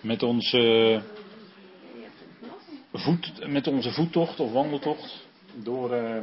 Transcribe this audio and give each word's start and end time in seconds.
met 0.00 0.22
onze, 0.22 1.02
voet, 2.92 3.46
met 3.48 3.66
onze 3.66 3.92
voettocht 3.92 4.40
of 4.40 4.52
wandeltocht 4.52 5.26
door 5.54 5.94
uh, 5.94 6.22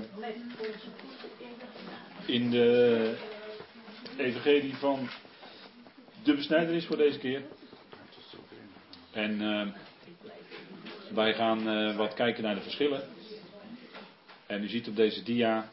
in 2.25 2.49
de 2.49 3.13
evangelie 4.17 4.75
van 4.75 5.09
de 6.23 6.35
besnijdenis 6.35 6.85
voor 6.85 6.97
deze 6.97 7.19
keer. 7.19 7.41
En 9.11 9.41
uh, 9.41 9.67
wij 11.13 11.33
gaan 11.33 11.69
uh, 11.69 11.95
wat 11.95 12.13
kijken 12.13 12.43
naar 12.43 12.55
de 12.55 12.61
verschillen. 12.61 13.01
En 14.45 14.63
u 14.63 14.67
ziet 14.67 14.87
op 14.87 14.95
deze 14.95 15.23
dia, 15.23 15.69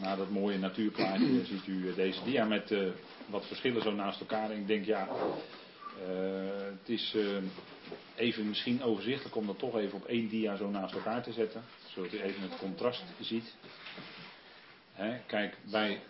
na 0.00 0.16
dat 0.16 0.30
mooie 0.30 0.58
natuurplaatje, 0.58 1.44
ziet 1.44 1.66
u 1.66 1.94
deze 1.94 2.24
dia 2.24 2.44
met 2.44 2.74
wat 3.26 3.46
verschillen 3.46 3.82
zo 3.82 3.92
naast 3.92 4.20
elkaar. 4.20 4.50
En 4.50 4.58
ik 4.58 4.66
denk 4.66 4.84
ja, 4.84 5.08
het 6.78 6.88
is 6.88 7.16
even 8.16 8.48
misschien 8.48 8.82
overzichtelijk 8.82 9.36
om 9.36 9.46
dat 9.46 9.58
toch 9.58 9.76
even 9.76 9.98
op 9.98 10.04
één 10.04 10.28
dia 10.28 10.56
zo 10.56 10.70
naast 10.70 10.94
elkaar 10.94 11.22
te 11.22 11.32
zetten. 11.32 11.62
Zodat 11.86 12.12
u 12.12 12.20
even 12.20 12.42
het 12.42 12.58
contrast 12.58 13.04
ziet. 13.20 13.54
kijk, 15.26 15.56
bij. 15.70 16.00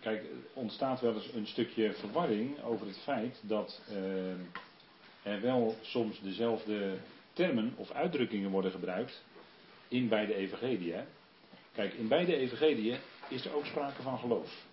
Kijk, 0.00 0.24
ontstaat 0.52 1.00
wel 1.00 1.14
eens 1.14 1.32
een 1.32 1.46
stukje 1.46 1.92
verwarring 1.92 2.62
over 2.62 2.86
het 2.86 2.98
feit 2.98 3.40
dat 3.42 3.80
uh, 3.90 4.30
er 5.22 5.40
wel 5.40 5.76
soms 5.82 6.20
dezelfde 6.20 6.98
termen 7.32 7.72
of 7.76 7.90
uitdrukkingen 7.90 8.50
worden 8.50 8.70
gebruikt 8.70 9.22
in 9.88 10.08
beide 10.08 10.34
evangeliën. 10.34 11.04
Kijk, 11.72 11.92
in 11.92 12.08
beide 12.08 12.36
evangeliën 12.36 12.98
is 13.28 13.44
er 13.44 13.54
ook 13.54 13.66
sprake 13.66 14.02
van 14.02 14.18
geloof. 14.18 14.66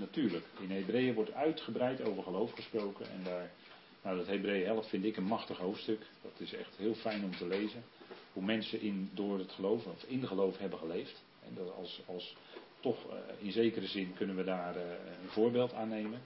Natuurlijk, 0.00 0.44
in 0.60 0.70
Hebreeën 0.70 1.14
wordt 1.14 1.32
uitgebreid 1.32 2.02
over 2.02 2.22
geloof 2.22 2.52
gesproken 2.52 3.10
en 3.10 3.24
daar 3.24 3.50
nou, 4.02 4.16
dat 4.16 4.26
Hebreeën 4.26 4.66
11 4.66 4.88
vind 4.88 5.04
ik 5.04 5.16
een 5.16 5.24
machtig 5.24 5.58
hoofdstuk. 5.58 6.00
Dat 6.22 6.32
is 6.36 6.54
echt 6.54 6.76
heel 6.76 6.94
fijn 6.94 7.24
om 7.24 7.36
te 7.36 7.46
lezen. 7.46 7.84
Hoe 8.32 8.42
mensen 8.42 8.80
in, 8.80 9.10
door 9.14 9.38
het 9.38 9.52
geloof, 9.52 9.86
of 9.86 10.04
in 10.06 10.26
geloof 10.26 10.58
hebben 10.58 10.78
geleefd. 10.78 11.22
En 11.44 11.54
dat 11.54 11.74
als, 11.74 12.00
als 12.06 12.36
toch 12.80 13.06
uh, 13.06 13.16
in 13.38 13.52
zekere 13.52 13.86
zin 13.86 14.12
kunnen 14.14 14.36
we 14.36 14.44
daar 14.44 14.76
uh, 14.76 14.82
een 15.22 15.28
voorbeeld 15.28 15.72
aan 15.72 15.88
nemen. 15.88 16.20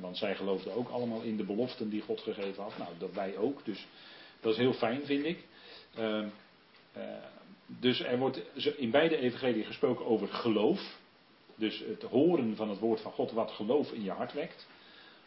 Want 0.00 0.16
zij 0.16 0.34
geloofden 0.36 0.74
ook 0.74 0.88
allemaal 0.88 1.22
in 1.22 1.36
de 1.36 1.44
beloften 1.44 1.90
die 1.90 2.02
God 2.02 2.20
gegeven 2.20 2.62
had. 2.62 2.78
Nou, 2.78 2.90
dat 2.98 3.12
wij 3.12 3.36
ook. 3.36 3.64
Dus 3.64 3.86
dat 4.40 4.52
is 4.52 4.58
heel 4.58 4.72
fijn, 4.72 5.04
vind 5.04 5.24
ik. 5.24 5.44
Uh, 5.98 6.26
dus 7.66 8.00
er 8.00 8.18
wordt 8.18 8.42
in 8.76 8.90
beide 8.90 9.16
evangelieën 9.16 9.64
gesproken 9.64 10.06
over 10.06 10.28
geloof. 10.28 10.99
Dus 11.60 11.78
het 11.78 12.02
horen 12.02 12.56
van 12.56 12.68
het 12.68 12.78
woord 12.78 13.00
van 13.00 13.12
God, 13.12 13.32
wat 13.32 13.50
geloof 13.50 13.92
in 13.92 14.02
je 14.02 14.10
hart 14.10 14.32
wekt. 14.32 14.68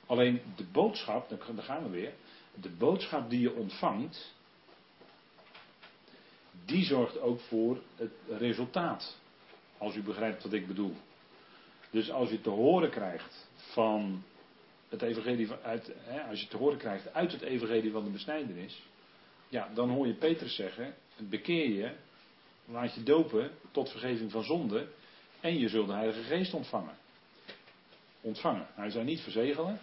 Alleen 0.06 0.42
de 0.56 0.66
boodschap, 0.72 1.30
daar 1.30 1.64
gaan 1.64 1.84
we 1.84 1.90
weer. 1.90 2.14
De 2.62 2.70
boodschap 2.70 3.30
die 3.30 3.40
je 3.40 3.54
ontvangt, 3.54 4.34
die 6.66 6.86
zorgt 6.86 7.20
ook 7.20 7.40
voor 7.40 7.82
het 7.96 8.12
resultaat. 8.28 9.18
Als 9.78 9.96
u 9.96 10.04
begrijpt 10.04 10.44
wat 10.44 10.54
ik 10.54 10.68
bedoel. 10.68 10.94
Dus 11.90 12.12
als 12.12 12.30
je 12.30 12.42
te 12.42 12.50
horen 12.50 12.90
krijgt 12.90 13.50
van 13.56 14.24
het 14.90 15.02
evangelie 15.02 15.48
van, 15.48 15.58
uit, 15.62 15.92
hè, 15.98 16.22
als 16.22 16.42
je 16.42 16.48
te 16.48 16.58
horen 16.58 16.78
krijgt 16.78 17.14
uit 17.14 17.32
het 17.32 17.42
evangelie 17.42 17.92
van 17.92 18.04
de 18.04 18.10
besnijdenis, 18.10 18.82
ja, 19.50 19.70
dan 19.74 19.90
hoor 19.90 20.08
je 20.08 20.14
Petrus 20.14 20.56
zeggen, 20.56 20.96
bekeer 21.18 21.70
je, 21.70 21.92
laat 22.66 22.96
je 22.96 23.04
dopen 23.04 23.52
tot 23.72 23.90
vergeving 23.90 24.32
van 24.32 24.44
zonde 24.44 24.88
en 25.44 25.60
je 25.60 25.70
zult 25.70 25.88
de 25.88 25.94
Heilige 25.94 26.24
Geest 26.24 26.54
ontvangen. 26.54 26.96
Ontvangen. 28.22 28.68
Hij 28.74 28.90
zei 28.90 29.04
niet 29.04 29.22
verzegelen, 29.22 29.80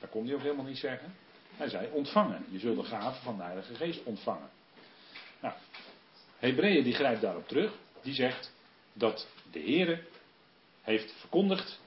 dat 0.00 0.10
kon 0.10 0.24
hij 0.24 0.34
ook 0.34 0.42
helemaal 0.42 0.64
niet 0.64 0.78
zeggen. 0.78 1.14
Hij 1.56 1.68
zei 1.68 1.88
ontvangen. 1.92 2.44
Je 2.50 2.58
zult 2.58 2.76
de 2.76 2.84
gave 2.84 3.22
van 3.22 3.36
de 3.36 3.42
Heilige 3.42 3.74
Geest 3.74 4.02
ontvangen. 4.02 4.48
Nou, 5.40 5.54
Hebreeën 6.38 6.84
die 6.84 6.94
grijpt 6.94 7.20
daarop 7.20 7.48
terug. 7.48 7.72
Die 8.02 8.14
zegt 8.14 8.52
dat 8.92 9.28
de 9.50 9.58
Heer 9.58 10.06
heeft 10.82 11.12
verkondigd. 11.12 11.80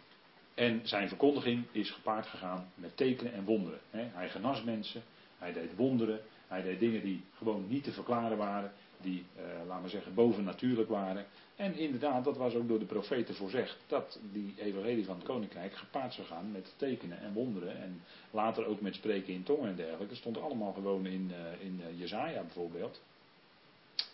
En 0.54 0.82
zijn 0.84 1.08
verkondiging 1.08 1.66
is 1.72 1.92
gepaard 1.92 2.28
gegaan 2.28 2.72
met 2.76 2.98
tekenen 2.98 3.34
en 3.34 3.44
wonderen. 3.44 3.80
Hij 3.92 4.30
genas 4.30 4.64
mensen. 4.64 5.04
Hij 5.38 5.54
deed 5.54 5.76
wonderen. 5.76 6.22
Hij 6.48 6.62
deed 6.62 6.80
dingen 6.80 7.02
die 7.02 7.24
gewoon 7.38 7.68
niet 7.68 7.84
te 7.84 7.92
verklaren 7.92 8.38
waren. 8.38 8.74
Die, 9.02 9.26
eh, 9.36 9.44
laten 9.68 9.84
we 9.84 9.90
zeggen, 9.90 10.14
bovennatuurlijk 10.14 10.90
waren. 10.90 11.26
En 11.56 11.78
inderdaad, 11.78 12.24
dat 12.24 12.38
was 12.38 12.54
ook 12.54 12.68
door 12.68 12.80
de 12.80 12.86
profeten 12.86 13.36
voorzegd, 13.36 13.78
dat 13.88 14.20
die 14.32 14.54
evangelie 14.58 15.06
van 15.06 15.16
het 15.16 15.26
koninkrijk 15.26 15.76
gepaard 15.76 16.14
zou 16.14 16.28
gaan 16.28 16.52
met 16.52 16.74
tekenen 16.78 17.20
en 17.20 17.34
wonderen. 17.34 17.82
En 17.82 18.02
later 18.32 18.66
ook 18.66 18.82
met 18.82 18.96
spreken 18.96 19.34
in 19.34 19.44
tongen 19.44 19.70
en 19.70 19.76
dergelijke. 19.76 20.08
Dat 20.08 20.18
stond 20.18 20.42
allemaal 20.42 20.74
gewoon 20.74 21.06
in, 21.06 21.32
uh, 21.32 21.66
in 21.66 21.82
uh, 21.90 22.00
Jezaja 22.00 22.42
bijvoorbeeld. 22.42 23.02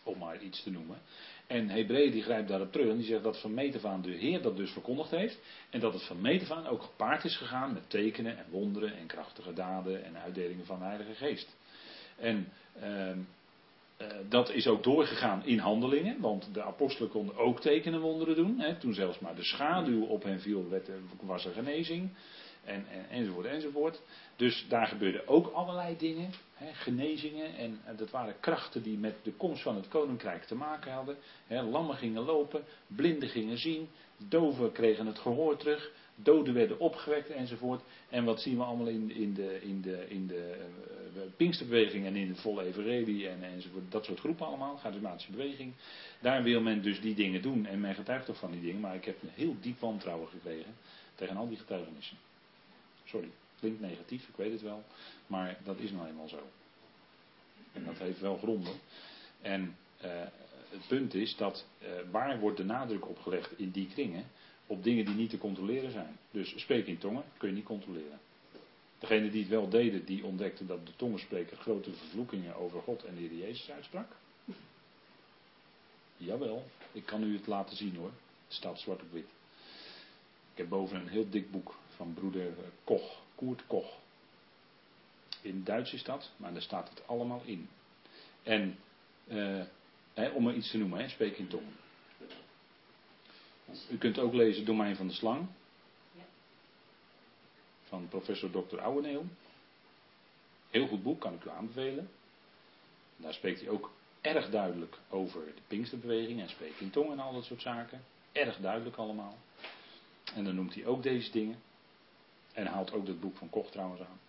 Om 0.04 0.18
maar 0.18 0.42
iets 0.42 0.64
te 0.64 0.72
noemen. 0.72 0.98
En 1.48 1.70
Hebreeën 1.70 2.12
die 2.12 2.24
grijpt 2.24 2.48
daarop 2.48 2.72
terug 2.72 2.90
en 2.90 2.98
die 2.98 3.06
zegt 3.06 3.24
dat 3.24 3.42
van 3.42 3.54
meet 3.54 3.82
de 3.82 4.12
Heer 4.12 4.42
dat 4.42 4.58
dus 4.58 4.72
verkondigd 4.72 5.12
heeft. 5.12 5.40
En 5.70 5.80
dat 5.80 5.94
het 5.94 6.04
van 6.04 6.22
meet 6.22 6.52
ook 6.52 6.84
gepaard 6.84 7.24
is 7.24 7.38
gegaan 7.38 7.74
met 7.74 7.90
tekenen 7.90 8.38
en 8.38 8.46
wonderen 8.50 8.98
en 8.98 9.06
krachtige 9.06 9.54
daden 9.54 10.04
en 10.04 10.18
uitdelingen 10.18 10.66
van 10.66 10.80
de 10.80 10.86
Heilige 10.86 11.14
Geest. 11.14 11.56
En 12.16 12.48
uh, 12.84 13.12
dat 14.30 14.50
is 14.50 14.68
ook 14.68 14.84
doorgegaan 14.84 15.46
in 15.46 15.60
handelingen, 15.60 16.20
want 16.20 16.54
de 16.54 16.64
apostelen 16.64 17.10
konden 17.10 17.38
ook 17.38 17.62
tekenen 17.62 18.00
wonderen 18.00 18.36
doen. 18.36 18.60
Hè, 18.60 18.76
toen 18.76 18.94
zelfs 18.94 19.20
maar 19.20 19.36
de 19.36 19.44
schaduw 19.44 20.04
op 20.04 20.24
hen 20.24 20.40
viel, 20.40 20.70
werd, 20.70 20.90
was 21.22 21.46
er 21.46 21.52
genezing. 21.52 22.10
En, 22.64 22.86
en, 22.90 23.10
enzovoort, 23.10 23.46
enzovoort. 23.46 24.02
Dus 24.36 24.66
daar 24.70 24.88
gebeurden 24.88 25.28
ook 25.28 25.52
allerlei 25.54 25.98
dingen, 25.98 26.32
hè, 26.54 26.74
genezingen. 26.74 27.56
En, 27.56 27.80
en, 27.86 27.96
dat 27.96 28.12
waren 28.12 28.40
krachten 28.40 28.84
die 28.84 28.98
met 28.98 29.16
de 29.24 29.32
komst 29.32 29.62
van 29.62 29.76
het 29.76 29.88
koninkrijk 29.88 30.44
te 30.44 30.56
maken 30.56 30.92
hadden. 30.92 31.18
Hè, 31.48 31.62
lammen 31.62 31.96
gingen 31.96 32.24
lopen, 32.24 32.64
blinden 32.88 33.30
gingen 33.30 33.58
zien, 33.58 33.90
doven 34.18 34.72
kregen 34.72 35.06
het 35.06 35.20
gehoor 35.20 35.58
terug, 35.58 35.92
doden 36.16 36.54
werden 36.54 36.80
opgewekt 36.80 37.30
enzovoort. 37.30 37.82
En 38.10 38.24
wat 38.24 38.42
zien 38.42 38.58
we 38.58 38.64
allemaal 38.64 38.88
in, 38.88 39.12
in 39.12 39.34
de, 39.34 39.62
in 39.62 39.82
de, 39.82 40.06
in 40.10 40.28
de 40.28 40.68
uh, 41.16 41.22
Pinksterbeweging 41.36 42.06
en 42.06 42.16
in 42.16 42.28
de 42.28 42.36
volle 42.36 42.64
evangelie 42.64 43.28
en, 43.28 43.44
enzovoort. 43.44 43.92
Dat 43.92 44.06
soort 44.06 44.20
groepen 44.20 44.46
allemaal, 44.46 44.78
charismatische 44.78 45.32
beweging. 45.32 45.74
Daar 46.22 46.44
wil 46.44 46.62
men 46.62 46.82
dus 46.82 47.02
die 47.02 47.16
dingen 47.16 47.42
doen 47.42 47.66
en 47.66 47.80
men 47.80 47.96
getuigt 47.96 48.26
toch 48.26 48.38
van 48.38 48.52
die 48.52 48.62
dingen. 48.62 48.80
Maar 48.80 48.96
ik 48.96 49.06
heb 49.06 49.22
een 49.22 49.30
heel 49.34 49.56
diep 49.62 49.80
wantrouwen 49.80 50.28
gekregen 50.28 50.76
tegen 51.16 51.38
al 51.38 51.48
die 51.48 51.58
getuigenissen. 51.58 52.18
Sorry, 53.06 53.30
klinkt 53.60 53.82
negatief, 53.82 54.28
ik 54.28 54.36
weet 54.36 54.52
het 54.52 54.62
wel. 54.62 54.84
Maar 55.28 55.58
dat 55.64 55.80
is 55.80 55.92
nou 55.92 56.08
eenmaal 56.08 56.28
zo. 56.28 56.50
En 57.74 57.86
dat 57.86 57.98
heeft 57.98 58.20
wel 58.20 58.38
gronden. 58.38 58.74
En 59.42 59.76
uh, 60.04 60.12
het 60.70 60.88
punt 60.88 61.14
is 61.14 61.36
dat 61.36 61.66
waar 62.12 62.40
wordt 62.40 62.58
de 62.58 62.64
nadruk 62.64 63.10
op 63.10 63.20
gelegd 63.20 63.60
in 63.60 63.72
die 63.72 63.88
kringen? 63.88 64.26
Op 64.68 64.84
dingen 64.84 65.06
die 65.06 65.16
niet 65.16 65.30
te 65.30 65.38
controleren 65.38 65.92
zijn. 65.92 66.18
Dus 66.32 66.54
spreken 66.56 66.88
in 66.88 66.98
tongen 66.98 67.24
kun 67.38 67.50
je 67.50 67.56
niet 67.56 67.66
controleren. 67.66 68.20
Degene 69.00 69.30
die 69.30 69.42
het 69.42 69.50
wel 69.50 69.70
deden, 69.70 70.06
die 70.06 70.26
ontdekten 70.26 70.68
dat 70.68 70.86
de 70.86 70.96
tongenspreker 70.96 71.58
grote 71.58 71.92
vervloekingen 71.94 72.56
over 72.56 72.82
God 72.82 73.04
en 73.04 73.16
de 73.16 73.22
Heer 73.22 73.36
Jezus 73.36 73.72
uitsprak. 73.72 74.12
Jawel, 76.18 76.64
ik 76.92 77.06
kan 77.06 77.24
u 77.24 77.34
het 77.34 77.48
laten 77.48 77.76
zien 77.76 77.96
hoor. 77.96 78.12
Het 78.46 78.54
staat 78.54 78.80
zwart 78.80 79.02
op 79.02 79.12
wit. 79.12 79.28
Ik 80.52 80.62
heb 80.62 80.70
boven 80.70 81.00
een 81.00 81.08
heel 81.08 81.30
dik 81.30 81.52
boek 81.52 81.76
van 81.96 82.14
broeder 82.14 82.54
Koch, 82.84 83.22
Koert 83.36 83.68
Koch. 83.68 83.98
In 85.42 85.64
Duits 85.64 85.94
is 85.94 86.04
dat, 86.04 86.32
maar 86.38 86.54
daar 86.54 86.62
staat 86.62 86.90
het 86.90 87.08
allemaal 87.08 87.42
in. 87.46 87.70
En 88.44 88.78
eh, 89.28 90.36
om 90.36 90.48
er 90.48 90.56
iets 90.56 90.72
te 90.72 90.78
noemen, 90.78 91.00
hè, 91.00 91.10
spreek 91.10 91.38
in 91.38 91.48
tongen. 91.48 91.76
U 93.90 93.98
kunt 93.98 94.20
ook 94.20 94.34
lezen 94.34 94.66
Domein 94.66 94.96
van 94.96 95.08
de 95.08 95.14
Slang. 95.14 95.48
Van 97.84 98.08
professor 98.08 98.50
Dr. 98.50 98.80
Ouweneel. 98.80 99.26
Heel 100.70 100.88
goed 100.88 101.04
boek, 101.04 101.20
kan 101.20 101.34
ik 101.34 101.46
u 101.46 101.50
aanbevelen. 101.50 102.10
Daar 103.18 103.34
spreekt 103.34 103.60
hij 103.60 103.70
ook 103.70 103.92
erg 104.22 104.50
duidelijk 104.50 104.98
over 105.10 105.46
de 105.46 105.62
Pinksterbeweging 105.68 106.42
en 106.42 106.50
spreekt 106.50 106.80
in 106.80 106.90
tongen 106.90 107.12
en 107.12 107.20
al 107.20 107.34
dat 107.34 107.44
soort 107.44 107.62
zaken. 107.62 108.04
Erg 108.32 108.58
duidelijk 108.58 108.96
allemaal. 108.96 109.38
En 110.36 110.44
dan 110.44 110.56
noemt 110.56 110.74
hij 110.74 110.86
ook 110.86 111.04
deze 111.04 111.32
dingen. 111.32 111.58
En 112.54 112.66
haalt 112.66 112.94
ook 112.94 113.06
dat 113.06 113.20
boek 113.20 113.38
van 113.38 113.50
Koch 113.50 113.72
trouwens 113.72 114.02
aan. 114.02 114.20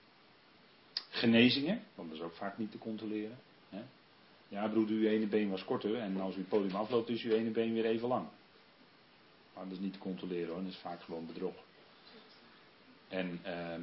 Genezingen, 1.10 1.82
want 1.94 2.08
dat 2.08 2.18
is 2.18 2.24
ook 2.24 2.34
vaak 2.34 2.58
niet 2.58 2.70
te 2.70 2.78
controleren. 2.78 3.38
Hè? 3.68 3.82
Ja, 4.48 4.68
broeder, 4.68 4.96
uw 4.96 5.08
ene 5.08 5.26
been 5.26 5.50
was 5.50 5.64
korter 5.64 5.96
en 5.96 6.20
als 6.20 6.34
u 6.34 6.38
het 6.38 6.48
podium 6.48 6.74
afloopt 6.74 7.08
is 7.08 7.22
uw 7.22 7.32
ene 7.32 7.50
been 7.50 7.72
weer 7.72 7.84
even 7.84 8.08
lang. 8.08 8.26
Maar 9.56 9.64
dat 9.64 9.72
is 9.72 9.84
niet 9.84 9.92
te 9.92 9.98
controleren 9.98 10.48
hoor, 10.48 10.62
dat 10.62 10.72
is 10.72 10.78
vaak 10.78 11.02
gewoon 11.02 11.26
bedrog. 11.26 11.54
En 13.08 13.40
uh, 13.46 13.74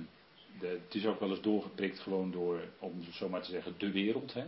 de, 0.60 0.68
het 0.68 0.96
is 0.96 1.06
ook 1.06 1.20
wel 1.20 1.30
eens 1.30 1.42
doorgeprikt 1.42 2.00
gewoon 2.00 2.32
door, 2.32 2.62
om 2.80 3.04
zo 3.12 3.30
maar 3.30 3.42
te 3.42 3.52
zeggen, 3.52 3.74
de 3.78 3.92
wereld. 3.92 4.34
Hè. 4.34 4.46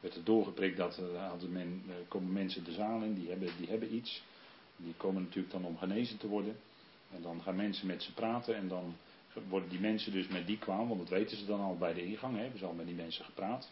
Werd 0.00 0.16
er 0.16 0.24
doorgeprikt 0.24 0.76
dat 0.76 0.98
uh, 0.98 1.32
men, 1.48 1.82
uh, 1.86 1.94
komen 2.08 2.32
mensen 2.32 2.64
de 2.64 2.72
zaal 2.72 3.02
in, 3.02 3.14
die 3.14 3.28
hebben, 3.28 3.50
die 3.58 3.68
hebben 3.68 3.94
iets. 3.94 4.22
Die 4.76 4.94
komen 4.96 5.22
natuurlijk 5.22 5.52
dan 5.52 5.64
om 5.64 5.78
genezen 5.78 6.18
te 6.18 6.28
worden. 6.28 6.56
En 7.14 7.22
dan 7.22 7.42
gaan 7.42 7.56
mensen 7.56 7.86
met 7.86 8.02
ze 8.02 8.12
praten 8.12 8.56
en 8.56 8.68
dan 8.68 8.96
worden 9.48 9.68
die 9.68 9.80
mensen 9.80 10.12
dus 10.12 10.28
met 10.28 10.46
die 10.46 10.58
kwaal, 10.58 10.88
want 10.88 11.00
dat 11.00 11.08
weten 11.08 11.36
ze 11.36 11.46
dan 11.46 11.60
al 11.60 11.76
bij 11.76 11.94
de 11.94 12.04
ingang, 12.04 12.34
hè, 12.34 12.40
hebben 12.40 12.58
ze 12.58 12.66
al 12.66 12.72
met 12.72 12.86
die 12.86 12.94
mensen 12.94 13.24
gepraat. 13.24 13.70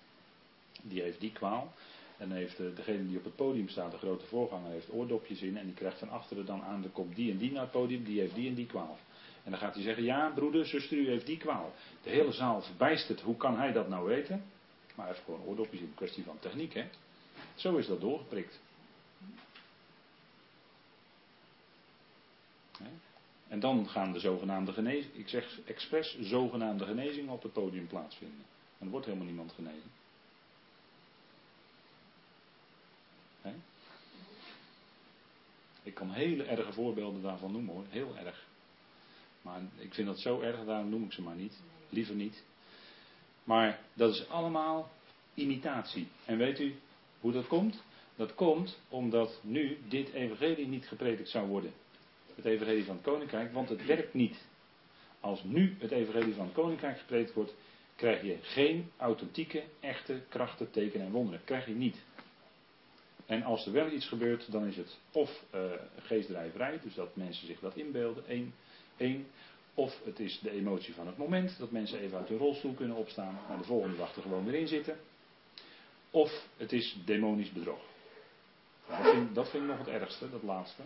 Die 0.82 1.02
heeft 1.02 1.20
die 1.20 1.32
kwaal. 1.32 1.72
En 2.18 2.30
heeft 2.30 2.56
degene 2.56 3.06
die 3.06 3.18
op 3.18 3.24
het 3.24 3.36
podium 3.36 3.68
staat, 3.68 3.90
de 3.90 3.98
grote 3.98 4.26
voorganger, 4.26 4.70
heeft 4.70 4.92
oordopjes 4.92 5.42
in. 5.42 5.56
En 5.56 5.66
die 5.66 5.74
krijgt 5.74 5.98
van 5.98 6.10
achteren 6.10 6.46
dan 6.46 6.62
aan 6.62 6.82
de 6.82 6.88
kop 6.88 7.14
die 7.14 7.30
en 7.30 7.38
die 7.38 7.52
naar 7.52 7.62
het 7.62 7.70
podium, 7.70 8.04
die 8.04 8.20
heeft 8.20 8.34
die 8.34 8.48
en 8.48 8.54
die 8.54 8.66
kwaal. 8.66 8.98
En 9.44 9.50
dan 9.50 9.60
gaat 9.60 9.74
hij 9.74 9.82
zeggen, 9.82 10.04
ja 10.04 10.32
broeder, 10.34 10.66
zuster, 10.66 10.96
u 10.96 11.08
heeft 11.08 11.26
die 11.26 11.38
kwaal. 11.38 11.72
De 12.02 12.10
hele 12.10 12.32
zaal 12.32 12.62
verbijstert, 12.62 13.20
hoe 13.20 13.36
kan 13.36 13.56
hij 13.56 13.72
dat 13.72 13.88
nou 13.88 14.06
weten? 14.06 14.44
Maar 14.94 15.06
hij 15.06 15.14
heeft 15.14 15.24
gewoon 15.24 15.44
oordopjes 15.46 15.80
in, 15.80 15.92
kwestie 15.94 16.24
van 16.24 16.38
techniek, 16.38 16.74
hè. 16.74 16.84
Zo 17.54 17.76
is 17.76 17.86
dat 17.86 18.00
doorgeprikt. 18.00 18.60
En 23.48 23.60
dan 23.60 23.88
gaan 23.88 24.12
de 24.12 24.20
zogenaamde 24.20 24.72
genezingen, 24.72 25.18
ik 25.18 25.28
zeg 25.28 25.60
expres 25.64 26.18
zogenaamde 26.20 26.84
genezingen 26.84 27.32
op 27.32 27.42
het 27.42 27.52
podium 27.52 27.86
plaatsvinden. 27.86 28.44
En 28.78 28.84
er 28.86 28.90
wordt 28.90 29.06
helemaal 29.06 29.26
niemand 29.26 29.52
genezen. 29.52 29.90
Ik 35.82 35.94
kan 35.94 36.10
hele 36.10 36.42
erge 36.42 36.72
voorbeelden 36.72 37.22
daarvan 37.22 37.52
noemen 37.52 37.74
hoor, 37.74 37.84
heel 37.88 38.16
erg. 38.16 38.46
Maar 39.42 39.60
ik 39.76 39.94
vind 39.94 40.06
dat 40.06 40.20
zo 40.20 40.40
erg, 40.40 40.64
daarom 40.64 40.88
noem 40.88 41.04
ik 41.04 41.12
ze 41.12 41.22
maar 41.22 41.34
niet. 41.34 41.60
Liever 41.88 42.14
niet. 42.14 42.42
Maar 43.44 43.80
dat 43.94 44.14
is 44.14 44.28
allemaal 44.28 44.90
imitatie. 45.34 46.08
En 46.24 46.38
weet 46.38 46.60
u 46.60 46.74
hoe 47.20 47.32
dat 47.32 47.46
komt? 47.46 47.82
Dat 48.16 48.34
komt 48.34 48.78
omdat 48.88 49.40
nu 49.42 49.78
dit 49.88 50.12
evangelie 50.12 50.66
niet 50.66 50.86
gepredikt 50.86 51.28
zou 51.28 51.48
worden. 51.48 51.72
Het 52.34 52.44
evangelie 52.44 52.84
van 52.84 52.94
het 52.94 53.04
koninkrijk, 53.04 53.52
want 53.52 53.68
het 53.68 53.86
werkt 53.86 54.14
niet. 54.14 54.46
Als 55.20 55.42
nu 55.44 55.76
het 55.78 55.90
evangelie 55.90 56.34
van 56.34 56.44
het 56.44 56.54
koninkrijk 56.54 56.98
gepredikt 56.98 57.34
wordt, 57.34 57.54
krijg 57.96 58.22
je 58.22 58.38
geen 58.40 58.90
authentieke, 58.96 59.62
echte 59.80 60.22
krachten, 60.28 60.70
tekenen 60.70 61.06
en 61.06 61.12
wonderen. 61.12 61.44
Krijg 61.44 61.66
je 61.66 61.74
niet. 61.74 61.96
En 63.32 63.42
als 63.42 63.66
er 63.66 63.72
wel 63.72 63.90
iets 63.90 64.08
gebeurt, 64.08 64.52
dan 64.52 64.66
is 64.66 64.76
het 64.76 64.98
of 65.12 65.44
uh, 65.54 65.60
geestdrijverij, 65.98 66.80
dus 66.82 66.94
dat 66.94 67.16
mensen 67.16 67.46
zich 67.46 67.60
dat 67.60 67.76
inbeelden, 67.76 68.26
één, 68.26 68.54
één. 68.96 69.26
Of 69.74 70.04
het 70.04 70.20
is 70.20 70.40
de 70.40 70.50
emotie 70.50 70.94
van 70.94 71.06
het 71.06 71.16
moment, 71.16 71.58
dat 71.58 71.70
mensen 71.70 71.98
even 71.98 72.18
uit 72.18 72.28
hun 72.28 72.38
rolstoel 72.38 72.74
kunnen 72.74 72.96
opstaan, 72.96 73.38
maar 73.48 73.58
de 73.58 73.64
volgende 73.64 73.96
dag 73.96 74.16
er 74.16 74.22
gewoon 74.22 74.44
weer 74.44 74.60
in 74.60 74.68
zitten. 74.68 74.96
Of 76.10 76.46
het 76.56 76.72
is 76.72 76.96
demonisch 77.04 77.52
bedrog. 77.52 77.80
Dat 78.86 79.10
vind, 79.10 79.34
dat 79.34 79.50
vind 79.50 79.62
ik 79.62 79.68
nog 79.68 79.78
het 79.78 79.88
ergste, 79.88 80.30
dat 80.30 80.42
laatste. 80.42 80.82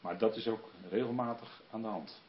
Maar 0.00 0.18
dat 0.18 0.36
is 0.36 0.48
ook 0.48 0.70
regelmatig 0.88 1.62
aan 1.70 1.82
de 1.82 1.88
hand. 1.88 2.22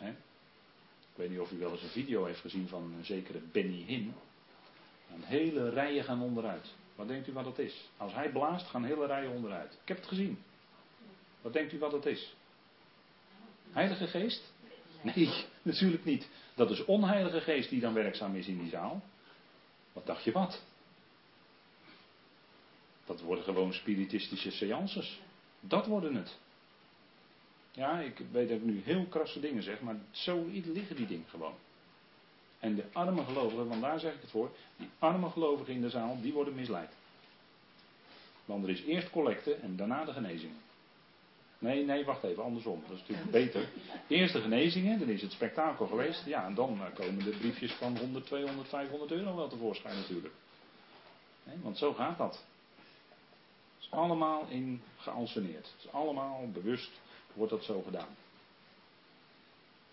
Ik 0.00 1.16
weet 1.16 1.30
niet 1.30 1.40
of 1.40 1.50
u 1.50 1.58
wel 1.58 1.70
eens 1.70 1.82
een 1.82 1.88
video 1.88 2.24
heeft 2.24 2.40
gezien 2.40 2.68
van 2.68 2.94
een 2.98 3.04
zekere 3.04 3.38
Benny 3.52 3.84
Hinn. 3.86 4.14
Een 5.14 5.22
hele 5.22 5.68
rijen 5.70 6.04
gaan 6.04 6.22
onderuit. 6.22 6.74
Wat 6.94 7.08
denkt 7.08 7.28
u 7.28 7.32
wat 7.32 7.44
dat 7.44 7.58
is? 7.58 7.88
Als 7.96 8.14
hij 8.14 8.30
blaast, 8.30 8.66
gaan 8.66 8.84
hele 8.84 9.06
rijen 9.06 9.30
onderuit. 9.30 9.72
Ik 9.72 9.88
heb 9.88 9.96
het 9.96 10.06
gezien. 10.06 10.38
Wat 11.40 11.52
denkt 11.52 11.72
u 11.72 11.78
wat 11.78 11.90
dat 11.90 12.06
is? 12.06 12.34
Heilige 13.72 14.06
Geest? 14.06 14.52
Nee, 15.02 15.44
natuurlijk 15.62 16.04
niet. 16.04 16.28
Dat 16.54 16.70
is 16.70 16.84
onheilige 16.84 17.40
geest 17.40 17.70
die 17.70 17.80
dan 17.80 17.94
werkzaam 17.94 18.34
is 18.36 18.46
in 18.46 18.58
die 18.58 18.70
zaal. 18.70 19.02
Wat 19.92 20.06
dacht 20.06 20.24
je 20.24 20.32
wat? 20.32 20.62
Dat 23.04 23.20
worden 23.20 23.44
gewoon 23.44 23.72
spiritistische 23.72 24.50
seances. 24.50 25.20
Dat 25.60 25.86
worden 25.86 26.14
het. 26.14 26.38
Ja, 27.72 28.00
ik 28.00 28.22
weet 28.32 28.48
dat 28.48 28.58
ik 28.58 28.64
nu 28.64 28.80
heel 28.84 29.06
krasse 29.06 29.40
dingen 29.40 29.62
zeg, 29.62 29.80
maar 29.80 29.96
zo 30.10 30.46
liggen 30.50 30.96
die 30.96 31.06
dingen 31.06 31.28
gewoon. 31.28 31.54
En 32.60 32.74
de 32.74 32.84
arme 32.92 33.24
gelovigen, 33.24 33.68
want 33.68 33.80
daar 33.80 34.00
zeg 34.00 34.14
ik 34.14 34.20
het 34.20 34.30
voor, 34.30 34.50
die 34.76 34.88
arme 34.98 35.30
gelovigen 35.30 35.74
in 35.74 35.80
de 35.80 35.90
zaal, 35.90 36.18
die 36.20 36.32
worden 36.32 36.54
misleid. 36.54 36.90
Want 38.44 38.64
er 38.64 38.70
is 38.70 38.82
eerst 38.82 39.10
collecte 39.10 39.54
en 39.54 39.76
daarna 39.76 40.04
de 40.04 40.12
genezingen. 40.12 40.56
Nee, 41.58 41.84
nee, 41.84 42.04
wacht 42.04 42.22
even, 42.22 42.42
andersom. 42.42 42.82
Dat 42.88 42.96
is 42.96 43.00
natuurlijk 43.00 43.30
beter. 43.30 43.68
Eerst 44.08 44.32
de 44.32 44.40
genezingen, 44.40 44.98
dan 44.98 45.08
is 45.08 45.22
het 45.22 45.32
spektakel 45.32 45.86
geweest. 45.86 46.26
Ja, 46.26 46.44
en 46.46 46.54
dan 46.54 46.80
eh, 46.80 46.94
komen 46.94 47.24
de 47.24 47.30
briefjes 47.30 47.72
van 47.72 47.98
100, 47.98 48.26
200, 48.26 48.68
500 48.68 49.10
euro 49.10 49.36
wel 49.36 49.48
tevoorschijn 49.48 49.96
natuurlijk. 49.96 50.34
want 51.62 51.78
zo 51.78 51.92
gaat 51.92 52.18
dat. 52.18 52.44
Het 53.74 53.84
is 53.84 53.90
allemaal 53.90 54.46
in 54.48 54.82
geanceneerd. 54.96 55.72
Het 55.76 55.84
is 55.84 55.92
allemaal 55.92 56.50
bewust, 56.52 56.90
wordt 57.32 57.52
dat 57.52 57.64
zo 57.64 57.82
gedaan. 57.82 58.16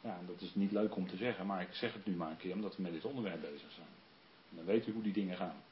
Ja, 0.08 0.20
dat 0.28 0.42
is 0.42 0.56
niet 0.56 0.72
leuk 0.72 0.96
om 0.96 1.08
te 1.08 1.18
zeggen, 1.18 1.46
maar 1.46 1.62
ik 1.62 1.74
zeg 1.74 1.94
het 1.94 2.06
nu 2.06 2.16
maar 2.16 2.30
een 2.30 2.38
keer 2.38 2.54
omdat 2.54 2.76
we 2.76 2.82
met 2.82 2.92
dit 2.92 3.06
onderwerp 3.06 3.42
bezig 3.42 3.72
zijn. 3.72 3.88
dan 4.50 4.66
weet 4.66 4.88
u 4.88 4.92
hoe 4.92 5.04
die 5.04 5.14
dingen 5.14 5.38
gaan. 5.38 5.64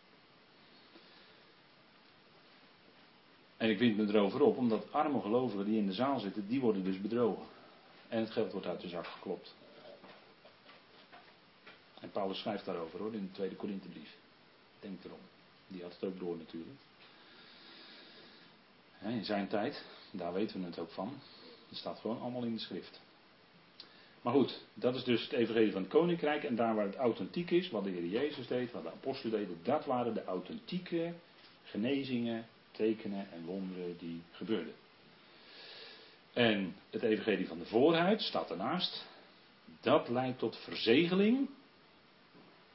En 3.57 3.69
ik 3.69 3.77
wind 3.77 3.97
me 3.97 4.07
erover 4.07 4.41
op, 4.41 4.57
omdat 4.57 4.91
arme 4.91 5.21
gelovigen 5.21 5.65
die 5.65 5.77
in 5.77 5.85
de 5.85 5.93
zaal 5.93 6.19
zitten, 6.19 6.47
die 6.47 6.59
worden 6.59 6.83
dus 6.83 7.01
bedrogen. 7.01 7.45
En 8.07 8.19
het 8.19 8.31
geld 8.31 8.51
wordt 8.51 8.67
uit 8.67 8.81
de 8.81 8.87
zak 8.87 9.07
geklopt. 9.07 9.55
En 11.99 12.11
Paulus 12.11 12.39
schrijft 12.39 12.65
daarover 12.65 12.99
hoor, 12.99 13.13
in 13.13 13.25
de 13.25 13.31
tweede 13.31 13.55
Korinthebrief. 13.55 14.15
Denk 14.79 15.03
erom. 15.03 15.19
Die 15.67 15.81
had 15.81 15.93
het 15.93 16.03
ook 16.03 16.19
door 16.19 16.37
natuurlijk. 16.37 16.79
In 18.99 19.25
zijn 19.25 19.47
tijd, 19.47 19.83
daar 20.11 20.33
weten 20.33 20.59
we 20.59 20.65
het 20.65 20.79
ook 20.79 20.91
van. 20.91 21.19
Het 21.69 21.77
staat 21.77 21.99
gewoon 21.99 22.21
allemaal 22.21 22.43
in 22.43 22.53
de 22.53 22.59
schrift. 22.59 22.99
Maar 24.25 24.33
goed, 24.33 24.61
dat 24.73 24.95
is 24.95 25.03
dus 25.03 25.21
het 25.21 25.31
evangelie 25.31 25.71
van 25.71 25.81
het 25.81 25.91
koninkrijk. 25.91 26.43
En 26.43 26.55
daar 26.55 26.75
waar 26.75 26.85
het 26.85 26.95
authentiek 26.95 27.51
is, 27.51 27.69
wat 27.69 27.83
de 27.83 27.89
Heer 27.89 28.05
Jezus 28.05 28.47
deed, 28.47 28.71
wat 28.71 28.83
de 28.83 28.91
apostelen 28.91 29.39
deden, 29.39 29.59
dat 29.63 29.85
waren 29.85 30.13
de 30.13 30.23
authentieke 30.23 31.13
genezingen, 31.63 32.47
tekenen 32.71 33.31
en 33.31 33.45
wonderen 33.45 33.97
die 33.97 34.21
gebeurden. 34.31 34.73
En 36.33 36.75
het 36.89 37.01
evangelie 37.01 37.47
van 37.47 37.57
de 37.57 37.65
voorhuid 37.65 38.21
staat 38.21 38.51
ernaast. 38.51 39.05
Dat 39.81 40.09
leidt 40.09 40.39
tot 40.39 40.57
verzegeling 40.57 41.49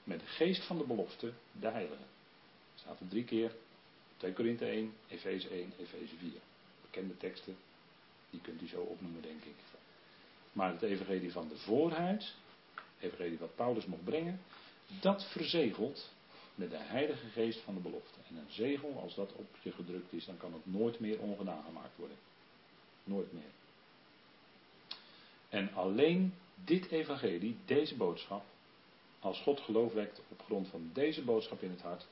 met 0.04 0.20
de 0.20 0.26
geest 0.26 0.64
van 0.64 0.78
de 0.78 0.84
belofte, 0.84 1.32
de 1.52 1.68
heilige. 1.68 2.02
Staat 2.74 3.00
er 3.00 3.08
drie 3.08 3.24
keer. 3.24 3.52
2 4.16 4.32
Korinthe 4.32 4.66
1, 4.66 4.92
Efeze 5.08 5.48
1, 5.48 5.72
Efeze 5.78 6.14
4. 6.18 6.30
Bekende 6.80 7.16
teksten, 7.16 7.56
die 8.30 8.40
kunt 8.40 8.62
u 8.62 8.68
zo 8.68 8.80
opnoemen 8.80 9.22
denk 9.22 9.44
ik. 9.44 9.54
Maar 10.52 10.72
het 10.72 10.82
evangelie 10.82 11.32
van 11.32 11.48
de 11.48 11.56
voorhuid, 11.56 12.34
het 12.74 13.12
evangelie 13.12 13.38
wat 13.38 13.54
Paulus 13.54 13.86
mocht 13.86 14.04
brengen, 14.04 14.40
dat 15.00 15.24
verzegelt 15.24 16.10
met 16.54 16.70
de 16.70 16.76
heilige 16.78 17.26
geest 17.26 17.60
van 17.60 17.74
de 17.74 17.80
belofte. 17.80 18.18
En 18.28 18.36
een 18.36 18.52
zegel, 18.52 19.00
als 19.02 19.14
dat 19.14 19.32
op 19.32 19.56
je 19.62 19.72
gedrukt 19.72 20.12
is, 20.12 20.24
dan 20.24 20.36
kan 20.36 20.52
het 20.52 20.66
nooit 20.66 21.00
meer 21.00 21.20
ongedaan 21.20 21.64
gemaakt 21.64 21.96
worden. 21.96 22.16
Nooit 23.04 23.32
meer. 23.32 23.50
En 25.48 25.74
alleen 25.74 26.34
dit 26.64 26.90
evangelie, 26.90 27.56
deze 27.64 27.96
boodschap, 27.96 28.44
als 29.20 29.40
God 29.40 29.60
geloof 29.60 29.92
wekt 29.92 30.20
op 30.28 30.42
grond 30.42 30.68
van 30.68 30.90
deze 30.92 31.22
boodschap 31.22 31.62
in 31.62 31.70
het 31.70 31.82
hart, 31.82 32.06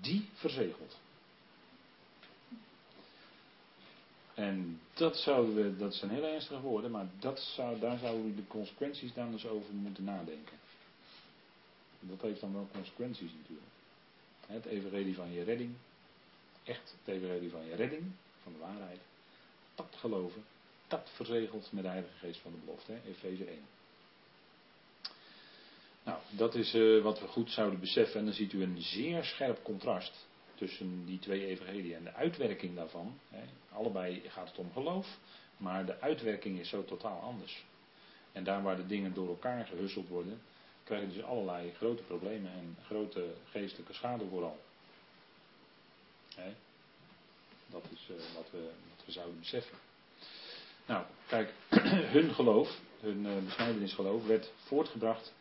die 0.00 0.28
verzegelt. 0.32 1.00
En 4.34 4.80
dat 4.94 5.16
zouden 5.16 5.54
we, 5.54 5.76
dat 5.76 5.94
zijn 5.94 6.10
heel 6.10 6.24
ernstige 6.26 6.60
woorden, 6.60 6.90
maar 6.90 7.06
dat 7.18 7.40
zou, 7.40 7.78
daar 7.78 7.98
zouden 7.98 8.24
we 8.24 8.34
de 8.34 8.46
consequenties 8.46 9.14
dan 9.14 9.32
eens 9.32 9.46
over 9.46 9.74
moeten 9.74 10.04
nadenken. 10.04 10.56
Dat 12.00 12.20
heeft 12.20 12.40
dan 12.40 12.52
wel 12.52 12.68
consequenties 12.72 13.30
natuurlijk. 13.40 13.68
Het 14.46 14.64
evenredig 14.64 15.16
van 15.16 15.32
je 15.32 15.42
redding, 15.42 15.74
echt 16.64 16.94
het 16.98 17.14
evenredig 17.14 17.50
van 17.50 17.64
je 17.64 17.74
redding, 17.74 18.02
van 18.42 18.52
de 18.52 18.58
waarheid, 18.58 19.00
dat 19.74 19.94
geloven, 19.96 20.44
dat 20.88 21.10
verzegelt 21.14 21.72
met 21.72 21.82
de 21.82 21.88
Heilige 21.88 22.18
Geest 22.18 22.40
van 22.40 22.50
de 22.50 22.58
belofte, 22.64 22.92
Efeze 23.08 23.44
1. 23.44 23.58
Nou, 26.04 26.18
dat 26.30 26.54
is 26.54 26.74
uh, 26.74 27.02
wat 27.02 27.20
we 27.20 27.26
goed 27.26 27.50
zouden 27.50 27.80
beseffen 27.80 28.18
en 28.18 28.24
dan 28.24 28.34
ziet 28.34 28.52
u 28.52 28.62
een 28.62 28.82
zeer 28.82 29.24
scherp 29.24 29.62
contrast 29.62 30.26
tussen 30.66 31.04
die 31.06 31.18
twee 31.18 31.46
evangelieën 31.46 31.96
en 31.96 32.04
de 32.04 32.12
uitwerking 32.12 32.76
daarvan. 32.76 33.18
Hè. 33.28 33.42
Allebei 33.72 34.22
gaat 34.28 34.48
het 34.48 34.58
om 34.58 34.72
geloof, 34.72 35.18
maar 35.56 35.86
de 35.86 36.00
uitwerking 36.00 36.58
is 36.58 36.68
zo 36.68 36.84
totaal 36.84 37.20
anders. 37.20 37.64
En 38.32 38.44
daar 38.44 38.62
waar 38.62 38.76
de 38.76 38.86
dingen 38.86 39.14
door 39.14 39.28
elkaar 39.28 39.66
gehusseld 39.66 40.08
worden, 40.08 40.42
krijg 40.84 41.00
je 41.02 41.12
dus 41.12 41.22
allerlei 41.22 41.72
grote 41.74 42.02
problemen 42.02 42.52
en 42.52 42.76
grote 42.84 43.34
geestelijke 43.50 43.92
schade 43.92 44.24
vooral. 44.28 44.58
Hè. 46.34 46.52
Dat 47.66 47.84
is 47.90 48.08
uh, 48.10 48.16
wat, 48.34 48.50
we, 48.50 48.70
wat 48.96 49.06
we 49.06 49.12
zouden 49.12 49.38
beseffen. 49.38 49.78
Nou, 50.86 51.04
kijk, 51.26 51.52
hun 52.16 52.34
geloof, 52.34 52.80
hun 53.00 53.26
uh, 53.26 53.44
besnijdenisgeloof, 53.44 54.26
werd 54.26 54.52
voortgebracht 54.56 55.32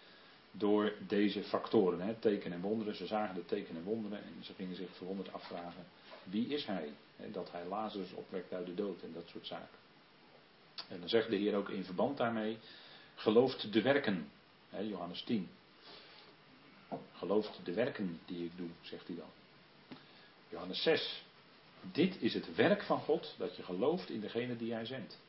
door 0.51 0.93
deze 1.07 1.43
factoren. 1.43 2.01
Hè, 2.01 2.13
teken 2.13 2.51
en 2.51 2.61
wonderen. 2.61 2.95
Ze 2.95 3.05
zagen 3.05 3.35
de 3.35 3.45
tekenen 3.45 3.81
en 3.81 3.87
wonderen 3.87 4.17
en 4.17 4.43
ze 4.43 4.53
gingen 4.53 4.75
zich 4.75 4.89
verwonderd 4.95 5.33
afvragen. 5.33 5.85
Wie 6.23 6.47
is 6.47 6.65
hij? 6.65 6.89
Hè, 7.15 7.31
dat 7.31 7.51
hij 7.51 7.65
Lazarus 7.65 8.13
opwekt 8.13 8.53
uit 8.53 8.65
de 8.65 8.75
dood 8.75 9.01
en 9.01 9.13
dat 9.13 9.27
soort 9.27 9.47
zaken. 9.47 9.79
En 10.89 10.99
dan 10.99 11.09
zegt 11.09 11.29
de 11.29 11.35
Heer 11.35 11.55
ook 11.55 11.69
in 11.69 11.83
verband 11.83 12.17
daarmee. 12.17 12.57
gelooft 13.15 13.73
de 13.73 13.81
werken. 13.81 14.31
Hè, 14.69 14.79
Johannes 14.79 15.23
10. 15.23 15.49
Gelooft 17.13 17.59
de 17.63 17.73
werken 17.73 18.19
die 18.25 18.45
ik 18.45 18.51
doe, 18.55 18.69
zegt 18.81 19.07
hij 19.07 19.15
dan. 19.15 19.29
Johannes 20.49 20.81
6. 20.81 21.23
Dit 21.81 22.21
is 22.21 22.33
het 22.33 22.55
werk 22.55 22.83
van 22.83 22.99
God, 22.99 23.35
dat 23.37 23.55
je 23.55 23.63
gelooft 23.63 24.09
in 24.09 24.21
degene 24.21 24.57
die 24.57 24.73
hij 24.73 24.85
zendt. 24.85 25.19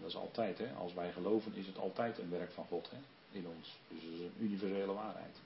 dat 0.00 0.08
is 0.08 0.16
altijd, 0.16 0.58
hè? 0.58 0.72
als 0.72 0.94
wij 0.94 1.12
geloven 1.12 1.54
is 1.54 1.66
het 1.66 1.78
altijd 1.78 2.18
een 2.18 2.30
werk 2.30 2.52
van 2.52 2.66
God 2.66 2.90
hè? 2.90 2.96
In 3.32 3.46
ons. 3.46 3.78
Dus 3.88 4.02
dat 4.02 4.12
is 4.12 4.20
een 4.20 4.32
universele 4.38 4.92
waarheid. 4.92 5.40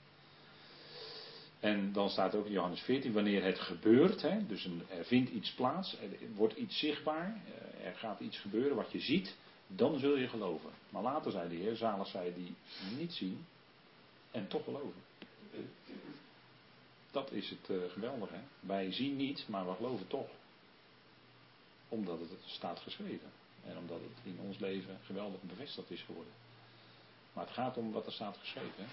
En 1.59 1.93
dan 1.93 2.09
staat 2.09 2.35
ook 2.35 2.45
in 2.45 2.51
Johannes 2.51 2.81
14, 2.81 3.13
wanneer 3.13 3.43
het 3.43 3.59
gebeurt, 3.59 4.21
hè, 4.21 4.45
dus 4.45 4.69
er 4.89 5.05
vindt 5.05 5.31
iets 5.31 5.53
plaats, 5.53 5.97
er 5.99 6.09
wordt 6.35 6.57
iets 6.57 6.79
zichtbaar, 6.79 7.41
eh, 7.45 7.85
er 7.85 7.95
gaat 7.95 8.19
iets 8.19 8.39
gebeuren 8.39 8.75
wat 8.75 8.91
je 8.91 8.99
ziet, 8.99 9.35
dan 9.67 9.99
zul 9.99 10.17
je 10.17 10.27
geloven. 10.27 10.69
Maar 10.89 11.01
later 11.01 11.31
zei 11.31 11.49
de 11.49 11.55
Heer, 11.55 11.75
zalig 11.75 12.07
zij 12.07 12.33
die 12.33 12.55
niet 12.97 13.13
zien 13.13 13.45
en 14.31 14.47
toch 14.47 14.63
geloven. 14.63 15.03
Dat 17.11 17.31
is 17.31 17.49
het 17.49 17.69
uh, 17.69 17.91
geweldige. 17.91 18.39
Wij 18.59 18.91
zien 18.91 19.15
niet, 19.15 19.45
maar 19.47 19.67
we 19.67 19.75
geloven 19.75 20.07
toch. 20.07 20.27
Omdat 21.89 22.19
het 22.19 22.29
staat 22.45 22.79
geschreven. 22.79 23.31
En 23.63 23.77
omdat 23.77 23.99
het 23.99 24.33
in 24.33 24.39
ons 24.39 24.59
leven 24.59 24.99
geweldig 25.03 25.41
bevestigd 25.41 25.91
is 25.91 26.01
geworden. 26.01 26.33
Maar 27.35 27.45
het 27.45 27.53
gaat 27.53 27.77
om 27.77 27.91
wat 27.91 28.05
er 28.05 28.11
staat 28.11 28.37
geschreven. 28.37 28.85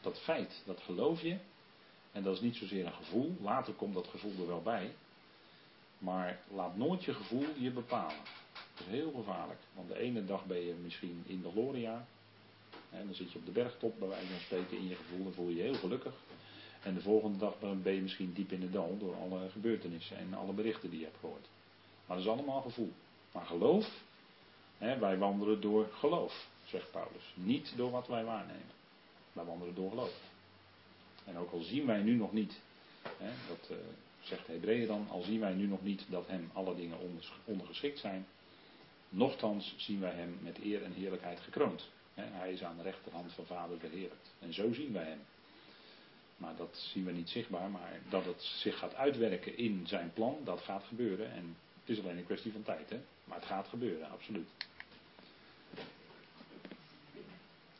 Dat 0.00 0.18
feit, 0.18 0.62
dat 0.66 0.80
geloof 0.80 1.22
je. 1.22 1.36
En 2.12 2.22
dat 2.22 2.34
is 2.34 2.40
niet 2.40 2.56
zozeer 2.56 2.86
een 2.86 2.92
gevoel. 2.92 3.36
Later 3.40 3.72
komt 3.72 3.94
dat 3.94 4.06
gevoel 4.06 4.32
er 4.40 4.46
wel 4.46 4.62
bij. 4.62 4.94
Maar 5.98 6.40
laat 6.54 6.76
nooit 6.76 7.04
je 7.04 7.14
gevoel 7.14 7.46
je 7.58 7.70
bepalen. 7.70 8.24
Dat 8.52 8.86
is 8.86 8.92
heel 8.92 9.12
gevaarlijk. 9.16 9.60
Want 9.74 9.88
de 9.88 9.98
ene 9.98 10.24
dag 10.24 10.44
ben 10.44 10.66
je 10.66 10.74
misschien 10.82 11.22
in 11.26 11.42
de 11.42 11.50
gloria. 11.50 12.06
En 12.90 13.06
dan 13.06 13.14
zit 13.14 13.32
je 13.32 13.38
op 13.38 13.46
de 13.46 13.52
bergtop 13.52 13.98
bij 13.98 14.08
wijze 14.08 14.26
van 14.26 14.40
spreken 14.40 14.78
in 14.78 14.88
je 14.88 14.94
gevoel. 14.94 15.24
Dan 15.24 15.32
voel 15.32 15.48
je 15.48 15.56
je 15.56 15.62
heel 15.62 15.74
gelukkig. 15.74 16.14
En 16.82 16.94
de 16.94 17.00
volgende 17.00 17.38
dag 17.38 17.54
ben 17.82 17.94
je 17.94 18.00
misschien 18.00 18.32
diep 18.32 18.52
in 18.52 18.60
de 18.60 18.70
dal 18.70 18.98
door 18.98 19.14
alle 19.14 19.48
gebeurtenissen 19.50 20.16
en 20.16 20.34
alle 20.34 20.52
berichten 20.52 20.90
die 20.90 20.98
je 20.98 21.04
hebt 21.04 21.18
gehoord. 21.20 21.46
Maar 22.06 22.16
dat 22.16 22.26
is 22.26 22.32
allemaal 22.32 22.60
gevoel. 22.60 22.92
Maar 23.32 23.46
geloof, 23.46 23.90
hè, 24.78 24.98
wij 24.98 25.18
wandelen 25.18 25.60
door 25.60 25.88
geloof, 25.92 26.48
zegt 26.66 26.90
Paulus. 26.90 27.32
Niet 27.34 27.72
door 27.76 27.90
wat 27.90 28.06
wij 28.06 28.24
waarnemen. 28.24 28.74
Wij 29.32 29.44
wandelen 29.44 29.74
door 29.74 29.90
geloof. 29.90 30.20
En 31.24 31.38
ook 31.38 31.52
al 31.52 31.60
zien 31.60 31.86
wij 31.86 32.02
nu 32.02 32.14
nog 32.14 32.32
niet, 32.32 32.60
hè, 33.02 33.30
dat 33.48 33.68
uh, 33.70 33.76
zegt 34.20 34.46
Hebreeën 34.46 34.86
dan, 34.86 35.06
al 35.10 35.22
zien 35.22 35.40
wij 35.40 35.52
nu 35.52 35.66
nog 35.66 35.82
niet 35.82 36.04
dat 36.08 36.26
hem 36.26 36.50
alle 36.52 36.74
dingen 36.74 36.98
ondergeschikt 37.44 37.98
zijn, 37.98 38.26
nochtans 39.08 39.74
zien 39.76 40.00
wij 40.00 40.12
hem 40.12 40.38
met 40.42 40.58
eer 40.62 40.82
en 40.82 40.92
heerlijkheid 40.92 41.40
gekroond. 41.40 41.88
Hè, 42.14 42.24
hij 42.24 42.52
is 42.52 42.62
aan 42.62 42.76
de 42.76 42.82
rechterhand 42.82 43.32
van 43.32 43.46
Vader 43.46 43.78
verheerlijkt. 43.78 44.34
En 44.38 44.54
zo 44.54 44.72
zien 44.72 44.92
wij 44.92 45.04
hem. 45.04 45.20
Maar 46.36 46.56
dat 46.56 46.88
zien 46.92 47.04
we 47.04 47.12
niet 47.12 47.28
zichtbaar, 47.28 47.70
maar 47.70 48.00
dat 48.08 48.24
het 48.24 48.42
zich 48.42 48.78
gaat 48.78 48.94
uitwerken 48.94 49.56
in 49.56 49.86
zijn 49.86 50.12
plan, 50.12 50.38
dat 50.44 50.60
gaat 50.60 50.84
gebeuren. 50.84 51.32
En 51.32 51.56
het 51.80 51.96
is 51.96 52.02
alleen 52.02 52.16
een 52.16 52.26
kwestie 52.26 52.52
van 52.52 52.62
tijd, 52.62 52.90
hè? 52.90 53.00
maar 53.24 53.36
het 53.36 53.46
gaat 53.46 53.68
gebeuren, 53.68 54.10
absoluut. 54.10 54.48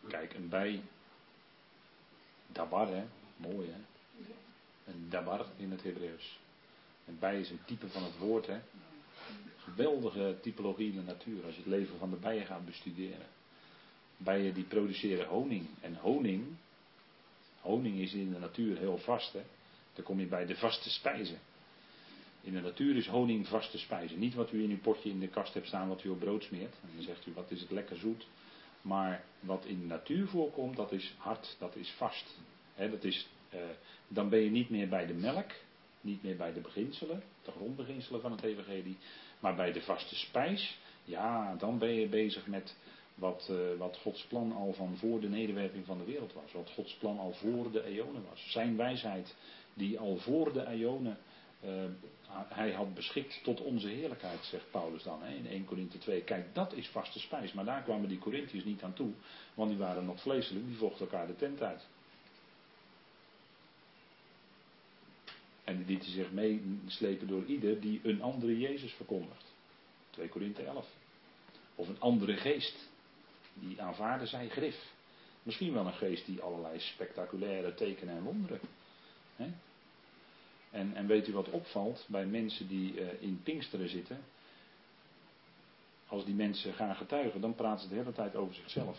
Kijk, 0.08 0.34
een 0.34 0.48
bij, 0.48 0.82
dabar, 2.46 2.88
hè? 2.88 3.04
mooi 3.36 3.68
hè. 3.70 3.78
Een 4.92 5.06
dabar 5.10 5.46
in 5.56 5.70
het 5.70 5.82
Hebreeuws. 5.82 6.38
Een 7.06 7.18
bij 7.18 7.40
is 7.40 7.50
een 7.50 7.64
type 7.64 7.88
van 7.88 8.02
het 8.02 8.18
woord, 8.18 8.46
hè. 8.46 8.60
Geweldige 9.56 10.36
typologie 10.42 10.90
in 10.90 10.96
de 10.96 11.02
natuur, 11.02 11.44
als 11.44 11.54
je 11.54 11.60
het 11.60 11.70
leven 11.70 11.98
van 11.98 12.10
de 12.10 12.16
bijen 12.16 12.46
gaat 12.46 12.64
bestuderen. 12.64 13.26
Bijen 14.16 14.54
die 14.54 14.64
produceren 14.64 15.26
honing. 15.26 15.66
En 15.80 15.96
honing, 15.96 16.56
Honing 17.66 17.98
is 17.98 18.12
in 18.12 18.32
de 18.32 18.38
natuur 18.38 18.78
heel 18.78 18.98
vast. 18.98 19.32
Hè? 19.32 19.42
Dan 19.94 20.04
kom 20.04 20.20
je 20.20 20.26
bij 20.26 20.46
de 20.46 20.56
vaste 20.56 20.90
spijzen. 20.90 21.38
In 22.40 22.52
de 22.52 22.60
natuur 22.60 22.96
is 22.96 23.06
honing 23.06 23.48
vaste 23.48 23.78
spijzen. 23.78 24.18
Niet 24.18 24.34
wat 24.34 24.52
u 24.52 24.62
in 24.62 24.70
uw 24.70 24.78
potje 24.78 25.10
in 25.10 25.20
de 25.20 25.28
kast 25.28 25.54
hebt 25.54 25.66
staan, 25.66 25.88
wat 25.88 26.04
u 26.04 26.08
op 26.08 26.18
brood 26.18 26.42
smeert. 26.42 26.74
En 26.82 26.90
dan 26.94 27.04
zegt 27.04 27.26
u, 27.26 27.32
wat 27.34 27.50
is 27.50 27.60
het 27.60 27.70
lekker 27.70 27.96
zoet. 27.96 28.26
Maar 28.86 29.24
wat 29.40 29.64
in 29.64 29.80
de 29.80 29.86
natuur 29.86 30.26
voorkomt, 30.26 30.76
dat 30.76 30.92
is 30.92 31.14
hard, 31.18 31.56
dat 31.58 31.76
is 31.76 31.90
vast. 31.90 32.38
dat 32.76 33.04
is, 33.04 33.28
eh, 33.50 33.60
dan 34.08 34.28
ben 34.28 34.40
je 34.40 34.50
niet 34.50 34.70
meer 34.70 34.88
bij 34.88 35.06
de 35.06 35.14
melk, 35.14 35.50
niet 36.00 36.22
meer 36.22 36.36
bij 36.36 36.52
de 36.52 36.60
beginselen, 36.60 37.22
de 37.44 37.50
grondbeginselen 37.50 38.20
van 38.20 38.30
het 38.30 38.42
evangelie. 38.42 38.96
Maar 39.40 39.54
bij 39.54 39.72
de 39.72 39.80
vaste 39.80 40.14
spijs, 40.14 40.78
ja, 41.04 41.54
dan 41.54 41.78
ben 41.78 41.94
je 41.94 42.08
bezig 42.08 42.46
met 42.46 42.76
wat, 43.14 43.48
uh, 43.50 43.78
wat 43.78 43.96
Gods 43.96 44.24
plan 44.24 44.52
al 44.52 44.72
van 44.72 44.96
voor 44.96 45.20
de 45.20 45.28
nederwerping 45.28 45.86
van 45.86 45.98
de 45.98 46.04
wereld 46.04 46.32
was. 46.32 46.52
Wat 46.52 46.70
Gods 46.70 46.94
plan 46.94 47.18
al 47.18 47.32
voor 47.32 47.70
de 47.70 47.84
eonen 47.84 48.24
was. 48.28 48.50
Zijn 48.50 48.76
wijsheid 48.76 49.34
die 49.74 49.98
al 49.98 50.16
voor 50.16 50.52
de 50.52 50.66
eonen 50.66 51.18
uh, 51.64 51.84
hij 52.48 52.72
had 52.72 52.94
beschikt 52.94 53.40
tot 53.42 53.60
onze 53.60 53.88
heerlijkheid, 53.88 54.44
zegt 54.44 54.70
Paulus 54.70 55.02
dan 55.02 55.24
in 55.24 55.46
1 55.46 55.64
Korinthe 55.64 55.98
2. 55.98 56.22
Kijk, 56.22 56.54
dat 56.54 56.72
is 56.72 56.88
vaste 56.88 57.18
spijs. 57.18 57.52
Maar 57.52 57.64
daar 57.64 57.82
kwamen 57.82 58.08
die 58.08 58.18
Corinthiërs 58.18 58.64
niet 58.64 58.82
aan 58.82 58.92
toe. 58.92 59.12
Want 59.54 59.70
die 59.70 59.78
waren 59.78 60.04
nog 60.04 60.20
vleeselijk, 60.20 60.66
die 60.66 60.76
vochten 60.76 61.00
elkaar 61.00 61.26
de 61.26 61.36
tent 61.36 61.62
uit. 61.62 61.86
En 65.64 65.76
die 65.76 65.86
lieten 65.86 66.10
zich 66.10 66.32
meeslepen 66.32 67.26
door 67.26 67.44
ieder 67.44 67.80
die 67.80 68.00
een 68.02 68.22
andere 68.22 68.58
Jezus 68.58 68.92
verkondigt. 68.92 69.54
2 70.10 70.28
Korinthe 70.28 70.62
11. 70.62 70.86
Of 71.74 71.88
een 71.88 72.00
andere 72.00 72.36
geest 72.36 72.88
die 73.54 73.82
aanvaarden 73.82 74.28
zij 74.28 74.48
grif. 74.48 74.94
Misschien 75.42 75.72
wel 75.72 75.86
een 75.86 75.92
geest 75.92 76.26
die 76.26 76.40
allerlei 76.40 76.80
spectaculaire 76.80 77.74
tekenen 77.74 78.16
en 78.16 78.22
wonderen. 78.22 78.60
Hè? 79.36 79.46
En, 80.76 80.94
en 80.94 81.06
weet 81.06 81.28
u 81.28 81.32
wat 81.32 81.50
opvalt 81.50 82.04
bij 82.08 82.26
mensen 82.26 82.68
die 82.68 82.94
uh, 82.94 83.22
in 83.22 83.40
Pinksteren 83.42 83.88
zitten? 83.88 84.24
Als 86.08 86.24
die 86.24 86.34
mensen 86.34 86.74
gaan 86.74 86.96
getuigen, 86.96 87.40
dan 87.40 87.54
praten 87.54 87.82
ze 87.82 87.88
de 87.88 87.94
hele 87.94 88.12
tijd 88.12 88.36
over 88.36 88.54
zichzelf. 88.54 88.98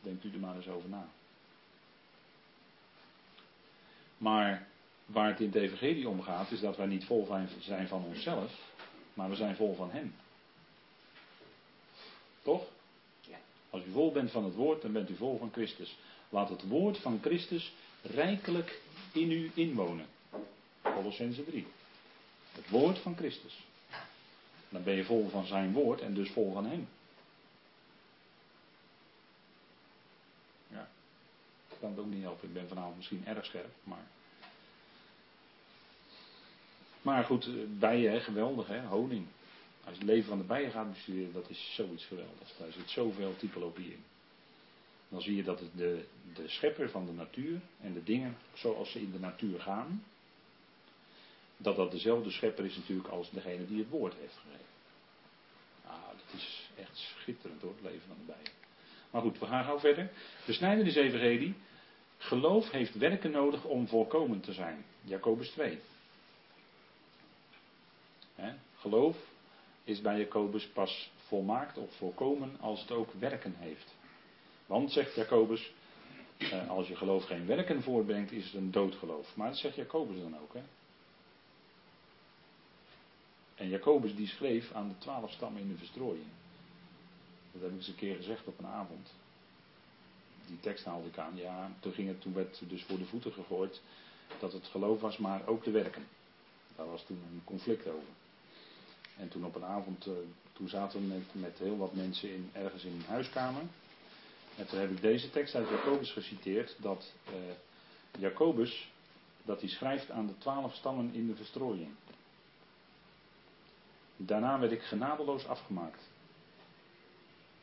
Denkt 0.00 0.24
u 0.24 0.32
er 0.32 0.38
maar 0.38 0.56
eens 0.56 0.68
over 0.68 0.88
na. 0.88 1.08
Maar 4.18 4.66
waar 5.06 5.28
het 5.28 5.40
in 5.40 5.46
het 5.46 5.54
Evangelie 5.54 6.08
om 6.08 6.22
gaat, 6.22 6.50
is 6.50 6.60
dat 6.60 6.76
wij 6.76 6.86
niet 6.86 7.04
vol 7.04 7.28
zijn 7.58 7.88
van 7.88 8.04
onszelf, 8.04 8.72
maar 9.14 9.28
we 9.28 9.36
zijn 9.36 9.56
vol 9.56 9.74
van 9.74 9.90
Hem. 9.90 10.14
Toch? 12.42 12.66
Ja. 13.20 13.38
Als 13.70 13.84
u 13.84 13.90
vol 13.90 14.12
bent 14.12 14.30
van 14.30 14.44
het 14.44 14.54
woord, 14.54 14.82
dan 14.82 14.92
bent 14.92 15.10
u 15.10 15.16
vol 15.16 15.38
van 15.38 15.52
Christus. 15.52 15.98
Laat 16.28 16.48
het 16.48 16.68
woord 16.68 16.98
van 16.98 17.18
Christus 17.22 17.72
rijkelijk 18.02 18.80
in 19.12 19.30
u 19.30 19.50
inwonen. 19.54 20.06
Colossense 20.82 21.44
3. 21.44 21.66
Het 22.52 22.68
woord 22.68 22.98
van 22.98 23.16
Christus. 23.16 23.66
Dan 24.68 24.82
ben 24.82 24.94
je 24.94 25.04
vol 25.04 25.28
van 25.28 25.46
zijn 25.46 25.72
woord 25.72 26.00
en 26.00 26.14
dus 26.14 26.30
vol 26.30 26.52
van 26.52 26.66
hem. 26.66 26.88
Ja. 30.70 30.88
Ik 31.68 31.76
kan 31.80 31.90
het 31.90 31.98
ook 31.98 32.06
niet 32.06 32.22
helpen. 32.22 32.48
Ik 32.48 32.54
ben 32.54 32.68
vanavond 32.68 32.96
misschien 32.96 33.26
erg 33.26 33.44
scherp, 33.44 33.74
maar. 33.84 34.06
Maar 37.02 37.24
goed, 37.24 37.48
bijen, 37.78 38.20
geweldig 38.20 38.66
hè, 38.66 38.86
honing. 38.86 39.26
Als 39.84 39.96
je 39.96 40.00
het 40.00 40.12
leven 40.12 40.28
van 40.28 40.38
de 40.38 40.44
bijen 40.44 40.70
gaat 40.70 40.92
bestuderen, 40.92 41.32
dat 41.32 41.50
is 41.50 41.74
zoiets 41.74 42.04
geweldigs. 42.04 42.56
Daar 42.58 42.72
zit 42.72 42.90
zoveel 42.90 43.36
typologie 43.36 43.92
in. 43.92 44.04
Dan 45.08 45.20
zie 45.20 45.36
je 45.36 45.42
dat 45.42 45.58
de, 45.58 46.04
de 46.34 46.48
schepper 46.48 46.90
van 46.90 47.06
de 47.06 47.12
natuur 47.12 47.60
en 47.80 47.92
de 47.92 48.02
dingen 48.02 48.36
zoals 48.54 48.90
ze 48.90 49.00
in 49.00 49.12
de 49.12 49.18
natuur 49.18 49.60
gaan, 49.60 50.04
dat 51.56 51.76
dat 51.76 51.90
dezelfde 51.90 52.30
schepper 52.30 52.64
is 52.64 52.76
natuurlijk 52.76 53.08
als 53.08 53.30
degene 53.30 53.66
die 53.66 53.78
het 53.78 53.88
woord 53.88 54.14
heeft 54.14 54.36
gegeven. 54.36 54.66
Ah, 55.86 56.08
dat 56.08 56.40
is 56.40 56.70
echt 56.76 56.96
schitterend 56.96 57.60
hoor, 57.60 57.70
het 57.70 57.82
leven 57.82 58.06
van 58.06 58.16
de 58.26 58.32
bijen. 58.32 58.56
Maar 59.10 59.22
goed, 59.22 59.38
we 59.38 59.46
gaan 59.46 59.64
gauw 59.64 59.78
verder. 59.78 60.10
De 60.46 60.52
snijdenis 60.52 60.94
evangelie. 60.94 61.54
Geloof 62.18 62.70
heeft 62.70 62.98
werken 62.98 63.30
nodig 63.30 63.64
om 63.64 63.88
volkomen 63.88 64.40
te 64.40 64.52
zijn. 64.52 64.84
Jacobus 65.02 65.48
2. 65.50 65.78
geloof 68.78 69.16
is 69.84 70.00
bij 70.00 70.18
Jacobus 70.18 70.66
pas 70.66 71.10
volmaakt 71.16 71.78
of 71.78 71.96
volkomen 71.96 72.56
als 72.60 72.80
het 72.80 72.90
ook 72.90 73.12
werken 73.12 73.54
heeft. 73.58 73.96
Want, 74.68 74.92
zegt 74.92 75.14
Jacobus, 75.14 75.72
eh, 76.38 76.68
als 76.68 76.88
je 76.88 76.96
geloof 76.96 77.24
geen 77.24 77.46
werken 77.46 77.82
voortbrengt, 77.82 78.32
is 78.32 78.44
het 78.44 78.54
een 78.54 78.70
doodgeloof. 78.70 79.36
Maar 79.36 79.48
dat 79.48 79.58
zegt 79.58 79.74
Jacobus 79.74 80.20
dan 80.20 80.38
ook. 80.38 80.54
Hè? 80.54 80.62
En 83.54 83.68
Jacobus 83.68 84.14
die 84.14 84.26
schreef 84.26 84.72
aan 84.72 84.88
de 84.88 84.98
twaalf 84.98 85.32
stammen 85.32 85.62
in 85.62 85.68
de 85.68 85.76
verstrooiing. 85.76 86.26
Dat 87.52 87.62
heb 87.62 87.70
ik 87.70 87.76
eens 87.76 87.88
een 87.88 87.94
keer 87.94 88.16
gezegd 88.16 88.46
op 88.46 88.58
een 88.58 88.66
avond. 88.66 89.14
Die 90.46 90.60
tekst 90.60 90.84
haalde 90.84 91.08
ik 91.08 91.18
aan. 91.18 91.36
Ja, 91.36 91.72
toen, 91.80 91.92
ging 91.92 92.08
het, 92.08 92.20
toen 92.20 92.34
werd 92.34 92.62
dus 92.68 92.84
voor 92.84 92.98
de 92.98 93.06
voeten 93.06 93.32
gegooid 93.32 93.80
dat 94.38 94.52
het 94.52 94.66
geloof 94.66 95.00
was, 95.00 95.16
maar 95.16 95.46
ook 95.46 95.64
de 95.64 95.70
werken. 95.70 96.06
Daar 96.76 96.90
was 96.90 97.04
toen 97.04 97.22
een 97.32 97.42
conflict 97.44 97.86
over. 97.86 98.08
En 99.16 99.28
toen 99.28 99.44
op 99.44 99.54
een 99.54 99.64
avond, 99.64 100.06
uh, 100.06 100.14
toen 100.52 100.68
zaten 100.68 101.00
we 101.00 101.06
met, 101.06 101.24
met 101.32 101.58
heel 101.58 101.76
wat 101.76 101.94
mensen 101.94 102.32
in, 102.32 102.50
ergens 102.52 102.84
in 102.84 102.92
een 102.92 103.04
huiskamer. 103.06 103.62
En 104.58 104.66
toen 104.66 104.78
heb 104.78 104.90
ik 104.90 105.00
deze 105.00 105.30
tekst 105.30 105.54
uit 105.54 105.68
Jacobus 105.68 106.12
geciteerd, 106.12 106.76
dat 106.78 107.12
uh, 107.28 107.34
Jacobus, 108.18 108.90
dat 109.42 109.60
hij 109.60 109.68
schrijft 109.68 110.10
aan 110.10 110.26
de 110.26 110.38
twaalf 110.38 110.74
stammen 110.74 111.14
in 111.14 111.26
de 111.26 111.36
verstrooiing. 111.36 111.94
Daarna 114.16 114.58
werd 114.58 114.72
ik 114.72 114.82
genadeloos 114.82 115.46
afgemaakt. 115.46 116.08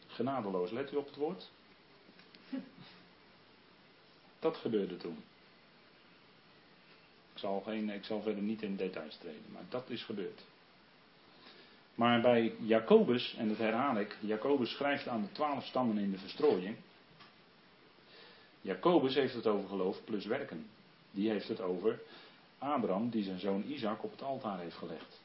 Genadeloos, 0.07 0.71
let 0.71 0.91
u 0.93 0.95
op 0.95 1.05
het 1.05 1.15
woord? 1.15 1.49
Dat 4.39 4.57
gebeurde 4.57 4.97
toen. 4.97 5.23
Ik 7.33 7.39
zal, 7.39 7.61
geen, 7.61 7.89
ik 7.89 8.03
zal 8.03 8.21
verder 8.21 8.43
niet 8.43 8.61
in 8.61 8.75
details 8.75 9.17
treden, 9.17 9.51
maar 9.51 9.65
dat 9.69 9.89
is 9.89 10.03
gebeurd. 10.03 10.41
Maar 11.95 12.21
bij 12.21 12.55
Jacobus, 12.59 13.35
en 13.37 13.47
dat 13.47 13.57
herhaal 13.57 13.99
ik, 13.99 14.17
Jacobus 14.19 14.71
schrijft 14.71 15.07
aan 15.07 15.21
de 15.21 15.31
twaalf 15.31 15.65
stammen 15.65 15.97
in 15.97 16.11
de 16.11 16.17
verstrooiing. 16.17 16.75
Jacobus 18.61 19.15
heeft 19.15 19.33
het 19.33 19.47
over 19.47 19.69
geloof 19.69 20.03
plus 20.03 20.25
werken. 20.25 20.67
Die 21.11 21.29
heeft 21.29 21.47
het 21.47 21.61
over 21.61 22.01
Abraham 22.57 23.09
die 23.09 23.23
zijn 23.23 23.39
zoon 23.39 23.63
Isaac 23.67 24.03
op 24.03 24.11
het 24.11 24.21
altaar 24.21 24.59
heeft 24.59 24.75
gelegd. 24.75 25.19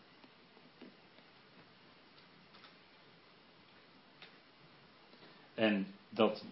En 5.54 5.86
dat 6.08 6.44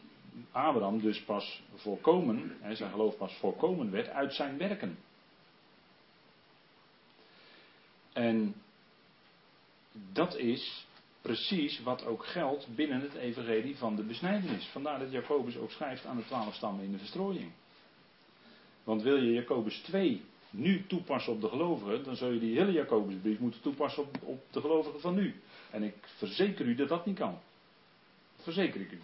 Abraham 0.51 1.01
dus 1.01 1.23
pas 1.23 1.63
volkomen, 1.75 2.57
zijn 2.73 2.91
geloof 2.91 3.17
pas 3.17 3.35
volkomen 3.35 3.91
werd 3.91 4.09
uit 4.09 4.35
zijn 4.35 4.59
werken. 4.59 4.99
En 8.13 8.55
dat 10.13 10.37
is 10.37 10.87
precies 11.21 11.83
wat 11.83 12.05
ook 12.05 12.27
geldt 12.27 12.67
binnen 12.75 13.01
het 13.01 13.15
evangelie 13.15 13.77
van 13.77 13.97
de 13.97 14.03
besnijdenis. 14.03 14.65
Vandaar 14.65 14.99
dat 14.99 15.13
Jacobus 15.13 15.57
ook 15.57 15.71
schrijft 15.71 16.07
aan 16.07 16.17
de 16.17 16.25
twaalf 16.25 16.55
stammen 16.55 16.85
in 16.85 16.93
de 16.93 16.99
verstrooiing. 16.99 17.51
Want 18.85 19.03
wil 19.03 19.17
je 19.17 19.33
Jacobus 19.33 19.79
2 19.79 20.23
nu 20.51 20.87
toepassen 20.87 21.33
op 21.33 21.41
de 21.41 21.49
gelovigen, 21.49 22.05
dan 22.05 22.17
zul 22.17 22.31
je 22.31 22.41
die 22.41 22.59
hele 22.59 22.73
Jacobusbrief 22.73 23.39
moeten 23.39 23.61
toepassen 23.61 24.03
op, 24.03 24.19
op 24.23 24.43
de 24.51 24.61
gelovigen 24.61 25.01
van 25.01 25.15
nu. 25.15 25.35
En 25.71 25.83
ik 25.83 25.95
verzeker 26.17 26.67
u 26.67 26.75
dat 26.75 26.89
dat 26.89 27.07
niet 27.07 27.19
kan. 27.19 27.39
Dat 28.37 28.45
verzeker 28.45 28.81
ik 28.81 28.93
u. 28.93 29.01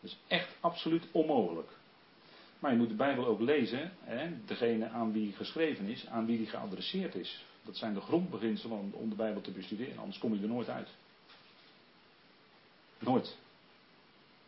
Dat 0.00 0.10
is 0.10 0.18
echt 0.26 0.56
absoluut 0.60 1.06
onmogelijk. 1.10 1.70
Maar 2.58 2.70
je 2.70 2.76
moet 2.76 2.88
de 2.88 2.94
Bijbel 2.94 3.26
ook 3.26 3.40
lezen, 3.40 3.92
hè, 4.00 4.28
degene 4.44 4.88
aan 4.88 5.12
wie 5.12 5.32
geschreven 5.32 5.86
is, 5.86 6.06
aan 6.06 6.26
wie 6.26 6.36
die 6.36 6.46
geadresseerd 6.46 7.14
is. 7.14 7.44
Dat 7.66 7.76
zijn 7.76 7.94
de 7.94 8.00
grondbeginselen 8.00 8.92
om 8.92 9.08
de 9.08 9.14
Bijbel 9.14 9.40
te 9.40 9.50
bestuderen, 9.50 9.98
anders 9.98 10.18
kom 10.18 10.34
je 10.34 10.42
er 10.42 10.48
nooit 10.48 10.68
uit. 10.68 10.88
Nooit. 12.98 13.36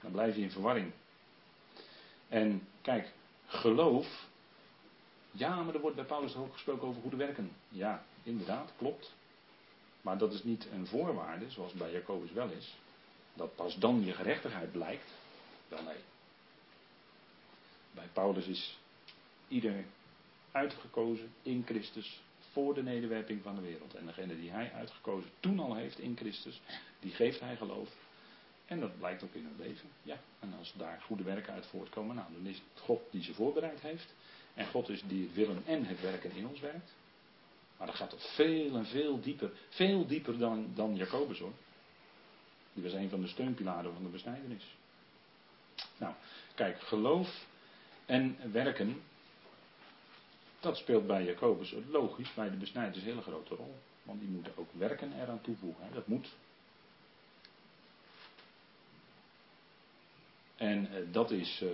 Dan 0.00 0.10
blijf 0.10 0.34
je 0.34 0.42
in 0.42 0.50
verwarring. 0.50 0.92
En 2.28 2.68
kijk, 2.82 3.12
geloof. 3.46 4.26
Ja, 5.30 5.62
maar 5.62 5.74
er 5.74 5.80
wordt 5.80 5.96
bij 5.96 6.04
Paulus 6.04 6.36
ook 6.36 6.52
gesproken 6.52 6.88
over 6.88 7.00
goede 7.00 7.16
werken. 7.16 7.50
Ja, 7.68 8.04
inderdaad, 8.22 8.72
klopt. 8.76 9.12
Maar 10.00 10.18
dat 10.18 10.32
is 10.32 10.42
niet 10.42 10.66
een 10.72 10.86
voorwaarde, 10.86 11.50
zoals 11.50 11.72
bij 11.72 11.92
Jacobus 11.92 12.32
wel 12.32 12.50
is. 12.50 12.76
Dat 13.34 13.54
pas 13.54 13.78
dan 13.78 14.04
je 14.04 14.12
gerechtigheid 14.12 14.72
blijkt. 14.72 15.10
Wel 15.68 15.82
nee. 15.82 16.00
Bij 17.90 18.08
Paulus 18.12 18.46
is 18.46 18.78
ieder 19.48 19.84
uitgekozen 20.52 21.32
in 21.42 21.62
Christus 21.66 22.20
voor 22.64 22.74
de 22.74 22.82
nederwerping 22.82 23.42
van 23.42 23.54
de 23.54 23.60
wereld. 23.60 23.94
En 23.94 24.06
degene 24.06 24.40
die 24.40 24.50
hij 24.50 24.72
uitgekozen 24.72 25.30
toen 25.40 25.60
al 25.60 25.74
heeft 25.74 25.98
in 25.98 26.16
Christus, 26.16 26.60
die 27.00 27.12
geeft 27.12 27.40
hij 27.40 27.56
geloof. 27.56 27.88
En 28.66 28.80
dat 28.80 28.98
blijkt 28.98 29.22
ook 29.22 29.34
in 29.34 29.44
hun 29.44 29.66
leven. 29.66 29.88
Ja, 30.02 30.16
en 30.40 30.54
als 30.58 30.74
daar 30.76 31.00
goede 31.00 31.22
werken 31.22 31.52
uit 31.52 31.66
voortkomen, 31.66 32.16
nou, 32.16 32.32
dan 32.32 32.46
is 32.46 32.56
het 32.56 32.82
God 32.82 33.00
die 33.10 33.22
ze 33.22 33.34
voorbereid 33.34 33.80
heeft. 33.80 34.14
En 34.54 34.66
God 34.66 34.88
is 34.88 35.02
die 35.06 35.22
het 35.22 35.34
willen 35.34 35.62
en 35.66 35.84
het 35.84 36.00
werken 36.00 36.30
in 36.30 36.46
ons 36.46 36.60
werkt. 36.60 36.94
Maar 37.76 37.86
dat 37.86 37.96
gaat 37.96 38.10
toch 38.10 38.34
veel 38.34 38.76
en 38.76 38.86
veel 38.86 39.20
dieper. 39.20 39.50
Veel 39.68 40.06
dieper 40.06 40.38
dan, 40.38 40.70
dan 40.74 40.96
Jacobus 40.96 41.38
hoor. 41.38 41.54
Die 42.72 42.82
was 42.82 42.92
een 42.92 43.08
van 43.08 43.20
de 43.20 43.28
steunpilaren 43.28 43.92
van 43.92 44.02
de 44.02 44.08
besnijdenis. 44.08 44.76
Nou, 45.96 46.14
kijk, 46.54 46.80
geloof 46.80 47.46
en 48.06 48.52
werken, 48.52 49.02
dat 50.60 50.76
speelt 50.76 51.06
bij 51.06 51.24
Jacobus 51.24 51.74
logisch, 51.90 52.34
bij 52.34 52.50
de 52.50 52.56
besnijders 52.56 52.98
een 52.98 53.04
hele 53.04 53.22
grote 53.22 53.54
rol. 53.54 53.74
Want 54.02 54.20
die 54.20 54.28
moeten 54.28 54.52
ook 54.56 54.68
werken 54.72 55.12
eraan 55.20 55.40
toevoegen. 55.40 55.84
Hè? 55.84 55.94
Dat 55.94 56.06
moet. 56.06 56.36
En 60.56 60.90
eh, 60.92 61.02
dat, 61.12 61.30
is, 61.30 61.62
eh, 61.62 61.68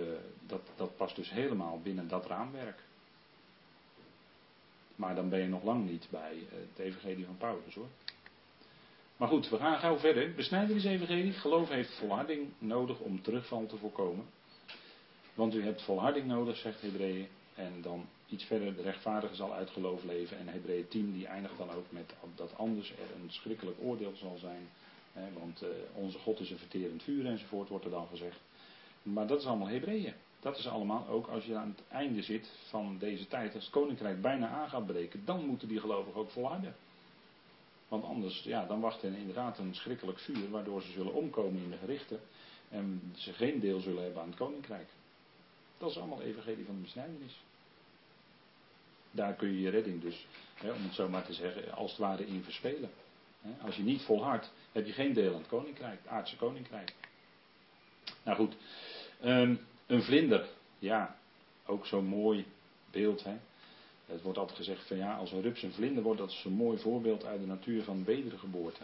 dat, 0.47 0.61
dat 0.75 0.97
past 0.97 1.15
dus 1.15 1.29
helemaal 1.29 1.79
binnen 1.81 2.07
dat 2.07 2.25
raamwerk. 2.25 2.83
Maar 4.95 5.15
dan 5.15 5.29
ben 5.29 5.39
je 5.39 5.47
nog 5.47 5.63
lang 5.63 5.89
niet 5.89 6.07
bij 6.09 6.31
eh, 6.31 6.57
het 6.57 6.79
evangelie 6.79 7.25
van 7.25 7.37
Paulus 7.37 7.75
hoor. 7.75 7.89
Maar 9.17 9.27
goed, 9.27 9.49
we 9.49 9.57
gaan 9.57 9.79
gauw 9.79 9.97
verder. 9.97 10.33
Besnijdenis-evangelie. 10.33 11.33
Geloof 11.33 11.69
heeft 11.69 11.97
volharding 11.97 12.51
nodig 12.57 12.99
om 12.99 13.21
terugval 13.21 13.65
te 13.65 13.77
voorkomen. 13.77 14.25
Want 15.33 15.55
u 15.55 15.63
hebt 15.63 15.81
volharding 15.81 16.25
nodig, 16.25 16.57
zegt 16.57 16.81
Hebreeën. 16.81 17.27
En 17.55 17.81
dan 17.81 18.05
iets 18.29 18.43
verder, 18.43 18.75
de 18.75 18.81
rechtvaardige 18.81 19.35
zal 19.35 19.53
uit 19.53 19.69
geloof 19.69 20.03
leven. 20.03 20.37
En 20.37 20.47
Hebreeën 20.47 20.87
10 20.87 21.13
die 21.13 21.27
eindigt 21.27 21.57
dan 21.57 21.71
ook 21.71 21.85
met 21.89 22.13
dat 22.35 22.57
anders 22.57 22.91
er 22.91 23.21
een 23.21 23.31
schrikkelijk 23.31 23.77
oordeel 23.81 24.15
zal 24.15 24.37
zijn. 24.37 24.67
want 25.33 25.63
uh, 25.63 25.69
onze 25.93 26.17
God 26.17 26.39
is 26.39 26.49
een 26.49 26.57
verterend 26.57 27.03
vuur 27.03 27.25
enzovoort, 27.25 27.69
wordt 27.69 27.85
er 27.85 27.91
dan 27.91 28.07
gezegd. 28.07 28.39
Maar 29.03 29.27
dat 29.27 29.39
is 29.39 29.45
allemaal 29.45 29.67
Hebreeën. 29.67 30.13
Dat 30.39 30.57
is 30.57 30.67
allemaal 30.67 31.07
ook 31.07 31.27
als 31.27 31.45
je 31.45 31.55
aan 31.55 31.73
het 31.75 31.87
einde 31.87 32.21
zit 32.21 32.51
van 32.69 32.97
deze 32.99 33.27
tijd. 33.27 33.53
Als 33.53 33.63
het 33.63 33.73
koninkrijk 33.73 34.21
bijna 34.21 34.49
aan 34.49 34.69
gaat 34.69 34.85
breken, 34.85 35.25
dan 35.25 35.45
moeten 35.45 35.67
die 35.67 35.79
gelovigen 35.79 36.19
ook 36.19 36.29
volharden. 36.29 36.75
Want 37.87 38.03
anders, 38.03 38.43
ja, 38.43 38.65
dan 38.65 38.79
wacht 38.79 39.01
hen 39.01 39.15
inderdaad 39.15 39.57
een 39.57 39.75
schrikkelijk 39.75 40.19
vuur, 40.19 40.49
waardoor 40.49 40.81
ze 40.81 40.91
zullen 40.91 41.13
omkomen 41.13 41.63
in 41.63 41.69
de 41.69 41.77
gerichten. 41.77 42.19
En 42.69 43.01
ze 43.15 43.33
geen 43.33 43.59
deel 43.59 43.79
zullen 43.79 44.03
hebben 44.03 44.21
aan 44.21 44.27
het 44.27 44.37
koninkrijk. 44.37 44.87
Dat 45.77 45.89
is 45.89 45.97
allemaal 45.97 46.21
evangelie 46.21 46.65
van 46.65 46.75
de 46.75 46.81
besnijdenis. 46.81 47.41
Daar 49.11 49.33
kun 49.33 49.47
je 49.47 49.61
je 49.61 49.69
redding 49.69 50.01
dus, 50.01 50.27
hè, 50.53 50.71
om 50.71 50.83
het 50.83 50.93
zo 50.93 51.09
maar 51.09 51.25
te 51.25 51.33
zeggen, 51.33 51.71
als 51.71 51.91
het 51.91 51.99
ware 51.99 52.27
in 52.27 52.43
verspelen. 52.43 52.89
Als 53.61 53.75
je 53.75 53.83
niet 53.83 54.01
volhardt, 54.01 54.51
heb 54.71 54.85
je 54.85 54.93
geen 54.93 55.13
deel 55.13 55.33
aan 55.33 55.39
het 55.39 55.47
koninkrijk, 55.47 55.99
het 56.01 56.11
aardse 56.11 56.35
koninkrijk. 56.35 56.93
Nou 58.23 58.37
goed, 58.37 58.55
um, 59.23 59.59
een 59.87 60.03
vlinder, 60.03 60.47
ja, 60.79 61.17
ook 61.65 61.85
zo'n 61.85 62.05
mooi 62.05 62.45
beeld. 62.91 63.23
Hè. 63.23 63.37
Het 64.05 64.21
wordt 64.21 64.37
altijd 64.37 64.57
gezegd 64.57 64.87
van 64.87 64.97
ja, 64.97 65.15
als 65.15 65.31
een 65.31 65.41
rups 65.41 65.63
een 65.63 65.73
vlinder 65.73 66.03
wordt, 66.03 66.19
dat 66.19 66.29
is 66.29 66.43
een 66.43 66.53
mooi 66.53 66.77
voorbeeld 66.77 67.25
uit 67.25 67.39
de 67.39 67.47
natuur 67.47 67.83
van 67.83 68.03
wedergeboorte. 68.03 68.83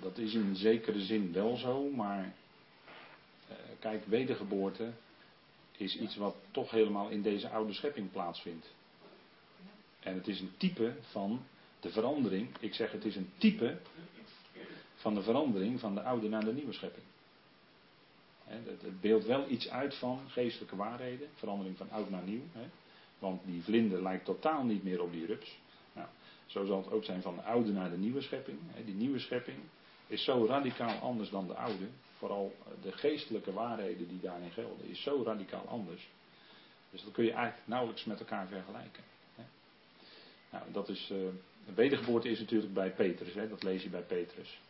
Dat 0.00 0.18
is 0.18 0.34
in 0.34 0.56
zekere 0.56 1.00
zin 1.00 1.32
wel 1.32 1.56
zo, 1.56 1.88
maar 1.88 2.34
kijk, 3.78 4.04
wedergeboorte 4.04 4.92
is 5.76 5.96
iets 5.96 6.16
wat 6.16 6.34
toch 6.50 6.70
helemaal 6.70 7.08
in 7.08 7.22
deze 7.22 7.48
oude 7.48 7.72
schepping 7.72 8.10
plaatsvindt. 8.10 8.72
En 10.00 10.14
het 10.14 10.28
is 10.28 10.40
een 10.40 10.52
type 10.56 10.94
van 11.00 11.42
de 11.80 11.90
verandering. 11.90 12.48
Ik 12.60 12.74
zeg 12.74 12.92
het 12.92 13.04
is 13.04 13.16
een 13.16 13.30
type 13.38 13.78
van 14.94 15.14
de 15.14 15.22
verandering 15.22 15.80
van 15.80 15.94
de 15.94 16.02
oude 16.02 16.28
naar 16.28 16.44
de 16.44 16.52
nieuwe 16.52 16.72
schepping. 16.72 17.04
Het 18.44 19.00
beeldt 19.00 19.26
wel 19.26 19.50
iets 19.50 19.68
uit 19.68 19.94
van 19.94 20.20
geestelijke 20.28 20.76
waarheden, 20.76 21.28
verandering 21.34 21.76
van 21.76 21.90
oud 21.90 22.10
naar 22.10 22.22
nieuw. 22.22 22.42
Want 23.18 23.40
die 23.44 23.62
vlinder 23.62 24.02
lijkt 24.02 24.24
totaal 24.24 24.64
niet 24.64 24.82
meer 24.82 25.02
op 25.02 25.12
die 25.12 25.26
rups. 25.26 25.58
Nou, 25.92 26.08
zo 26.46 26.64
zal 26.64 26.76
het 26.76 26.92
ook 26.92 27.04
zijn 27.04 27.22
van 27.22 27.34
de 27.34 27.42
oude 27.42 27.72
naar 27.72 27.90
de 27.90 27.96
nieuwe 27.98 28.20
schepping. 28.20 28.58
Die 28.84 28.94
nieuwe 28.94 29.18
schepping 29.18 29.58
is 30.06 30.24
zo 30.24 30.46
radicaal 30.46 30.98
anders 30.98 31.30
dan 31.30 31.46
de 31.46 31.54
oude. 31.54 31.88
Vooral 32.22 32.54
de 32.82 32.92
geestelijke 32.92 33.52
waarheden 33.52 34.08
die 34.08 34.20
daarin 34.20 34.50
gelden, 34.50 34.88
is 34.88 35.02
zo 35.02 35.22
radicaal 35.24 35.66
anders. 35.68 36.08
Dus 36.90 37.02
dat 37.02 37.12
kun 37.12 37.24
je 37.24 37.32
eigenlijk 37.32 37.68
nauwelijks 37.68 38.04
met 38.04 38.18
elkaar 38.18 38.46
vergelijken. 38.46 39.02
Nou, 40.50 40.64
dat 40.72 40.88
is, 40.88 41.10
uh, 41.12 41.18
wedergeboorte 41.74 42.28
is 42.28 42.38
natuurlijk 42.38 42.72
bij 42.72 42.90
Petrus, 42.90 43.34
hè, 43.34 43.48
dat 43.48 43.62
lees 43.62 43.82
je 43.82 43.88
bij 43.88 44.02
Petrus. 44.02 44.60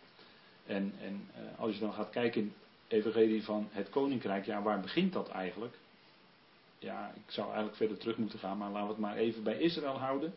En, 0.66 0.94
en 1.00 1.28
uh, 1.36 1.60
als 1.60 1.74
je 1.74 1.80
dan 1.80 1.92
gaat 1.92 2.10
kijken 2.10 2.40
in 2.40 2.54
evangelie 2.88 3.44
van 3.44 3.68
het 3.70 3.90
koninkrijk, 3.90 4.44
ja, 4.44 4.62
waar 4.62 4.80
begint 4.80 5.12
dat 5.12 5.28
eigenlijk? 5.28 5.74
Ja, 6.78 7.12
ik 7.26 7.32
zou 7.32 7.46
eigenlijk 7.46 7.76
verder 7.76 7.98
terug 7.98 8.16
moeten 8.16 8.38
gaan, 8.38 8.58
maar 8.58 8.70
laten 8.70 8.86
we 8.86 8.92
het 8.92 9.02
maar 9.02 9.16
even 9.16 9.42
bij 9.42 9.58
Israël 9.58 9.98
houden. 9.98 10.34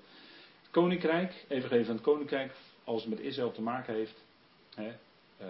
Koninkrijk, 0.72 1.46
evangelie 1.48 1.86
van 1.86 1.96
het 1.96 2.04
koninkrijk, 2.04 2.54
als 2.84 3.02
het 3.02 3.10
met 3.10 3.20
Israël 3.20 3.52
te 3.52 3.62
maken 3.62 3.94
heeft, 3.94 4.24
hè, 4.76 4.94
uh, 5.42 5.48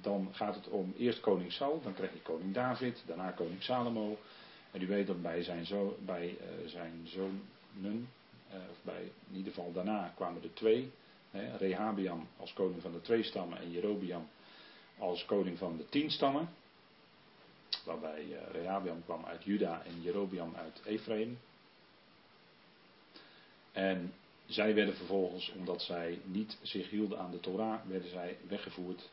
dan 0.00 0.28
gaat 0.32 0.54
het 0.54 0.68
om 0.68 0.94
eerst 0.98 1.20
koning 1.20 1.52
Saul, 1.52 1.80
dan 1.82 1.94
krijg 1.94 2.12
je 2.12 2.22
koning 2.22 2.54
David, 2.54 3.02
daarna 3.06 3.30
koning 3.30 3.62
Salomo. 3.62 4.18
En 4.70 4.82
u 4.82 4.86
weet 4.86 5.06
dat 5.06 5.22
bij 5.22 5.42
zijn, 5.42 5.66
zo, 5.66 5.96
bij, 6.04 6.36
uh, 6.40 6.68
zijn 6.68 7.00
zonen, 7.04 8.08
of 8.70 8.76
bij, 8.82 9.02
in 9.30 9.36
ieder 9.36 9.52
geval 9.52 9.72
daarna 9.72 10.12
kwamen 10.16 10.42
er 10.42 10.54
twee. 10.54 10.90
Hè, 11.30 11.56
Rehabiam 11.56 12.28
als 12.36 12.52
koning 12.52 12.82
van 12.82 12.92
de 12.92 13.00
twee 13.00 13.22
stammen 13.22 13.58
en 13.58 13.70
Jerobiam 13.70 14.28
als 14.98 15.24
koning 15.24 15.58
van 15.58 15.76
de 15.76 15.88
tien 15.88 16.10
stammen. 16.10 16.48
Waarbij 17.84 18.24
Rehabiam 18.52 19.04
kwam 19.04 19.24
uit 19.24 19.44
Juda 19.44 19.82
en 19.84 20.02
Jerobiam 20.02 20.54
uit 20.56 20.82
Ephraim. 20.84 21.38
En 23.72 24.12
zij 24.46 24.74
werden 24.74 24.96
vervolgens, 24.96 25.52
omdat 25.56 25.82
zij 25.82 26.18
niet 26.24 26.58
zich 26.62 26.90
hielden 26.90 27.18
aan 27.18 27.30
de 27.30 27.40
Torah, 27.40 27.80
werden 27.86 28.10
zij 28.10 28.36
weggevoerd. 28.48 29.10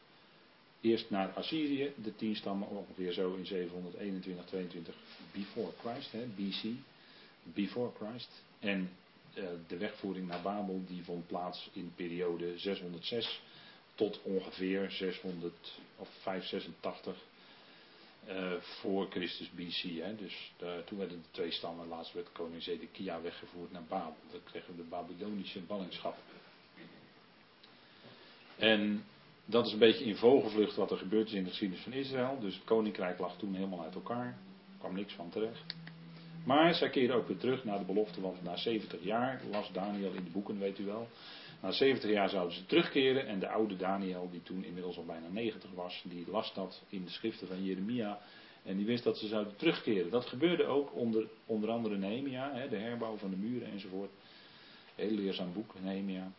Eerst 0.82 1.10
naar 1.10 1.34
Assyrië, 1.34 1.94
de 1.96 2.15
tien 2.15 2.36
stammen, 2.36 2.67
ongeveer 2.67 3.12
zo 3.12 3.36
in 3.36 3.46
721, 3.46 4.46
22 4.46 4.96
before 5.32 5.72
Christ, 5.80 6.12
hè, 6.12 6.26
BC, 6.26 6.63
before 7.44 7.91
Christ. 8.00 8.44
En 8.60 8.89
uh, 9.34 9.44
de 9.67 9.78
wegvoering 9.78 10.28
naar 10.28 10.41
Babel, 10.41 10.84
die 10.88 11.04
vond 11.04 11.28
plaats 11.28 11.70
in 11.74 11.94
periode 11.96 12.58
606 12.58 13.41
tot 13.96 14.22
ongeveer 14.22 14.91
600 14.91 15.54
of 15.96 16.10
586 16.22 17.15
uh, 18.28 18.54
voor 18.62 19.08
Christus 19.10 19.50
BC. 19.50 20.04
Hè. 20.04 20.15
Dus 20.15 20.52
uh, 20.63 20.78
toen 20.86 20.98
werden 20.98 21.22
de 21.22 21.32
twee 21.32 21.52
stammen, 21.52 21.88
laatst 21.88 22.13
werd 22.13 22.32
koning 22.32 22.63
Zedekia 22.63 23.22
weggevoerd 23.22 23.72
naar 23.72 23.84
Babel. 23.84 24.15
Dat 24.32 24.44
kregen 24.44 24.76
we 24.76 24.82
de 24.82 24.89
Babylonische 24.89 25.60
ballingschap. 25.60 26.17
En 28.58 29.06
dat 29.45 29.65
is 29.65 29.73
een 29.73 29.80
beetje 29.80 30.06
in 30.06 30.15
vogelvlucht 30.15 30.75
wat 30.75 30.91
er 30.91 30.97
gebeurd 30.97 31.27
is 31.27 31.34
in 31.34 31.43
de 31.43 31.49
geschiedenis 31.49 31.84
van 31.84 31.93
Israël. 31.93 32.39
Dus 32.39 32.56
het 32.56 32.63
koninkrijk 32.63 33.19
lag 33.19 33.38
toen 33.38 33.54
helemaal 33.54 33.84
uit 33.84 33.95
elkaar. 33.95 34.25
Er 34.25 34.77
kwam 34.77 34.95
niks 34.95 35.13
van 35.13 35.30
terecht. 35.30 35.75
Maar 36.45 36.73
zij 36.73 36.89
keerden 36.89 37.15
ook 37.15 37.27
weer 37.27 37.38
terug 37.38 37.63
naar 37.63 37.80
de 37.80 37.86
belofte, 37.86 38.21
want 38.21 38.43
na 38.43 38.58
70 38.58 39.04
jaar, 39.04 39.41
las 39.51 39.71
Daniel 39.71 40.13
in 40.13 40.23
de 40.23 40.30
boeken, 40.30 40.60
weet 40.60 40.80
u 40.80 40.86
wel. 40.86 41.08
Na 41.62 41.71
70 41.71 42.10
jaar 42.10 42.30
zouden 42.30 42.56
ze 42.56 42.65
terugkeren 42.65 43.27
en 43.27 43.39
de 43.39 43.49
oude 43.49 43.75
Daniel, 43.75 44.30
die 44.32 44.43
toen 44.43 44.63
inmiddels 44.63 44.97
al 44.97 45.06
bijna 45.06 45.27
90 45.27 45.69
was, 45.73 46.04
die 46.08 46.25
las 46.32 46.54
dat 46.54 46.84
in 46.89 47.04
de 47.04 47.10
schriften 47.10 47.47
van 47.47 47.63
Jeremia. 47.63 48.19
En 48.63 48.77
die 48.77 48.86
wist 48.86 49.04
dat 49.04 49.17
ze 49.17 49.27
zouden 49.27 49.56
terugkeren. 49.56 50.12
Dat 50.12 50.25
gebeurde 50.25 50.65
ook 50.65 50.95
onder, 50.95 51.27
onder 51.45 51.69
andere 51.69 51.97
Nehemia, 51.97 52.67
de 52.67 52.77
herbouw 52.77 53.17
van 53.17 53.30
de 53.30 53.36
muren 53.36 53.71
enzovoort. 53.71 54.12
Heel 54.95 55.12
leerzaam 55.12 55.54
boek, 55.54 55.73
Nehemia. 55.80 56.32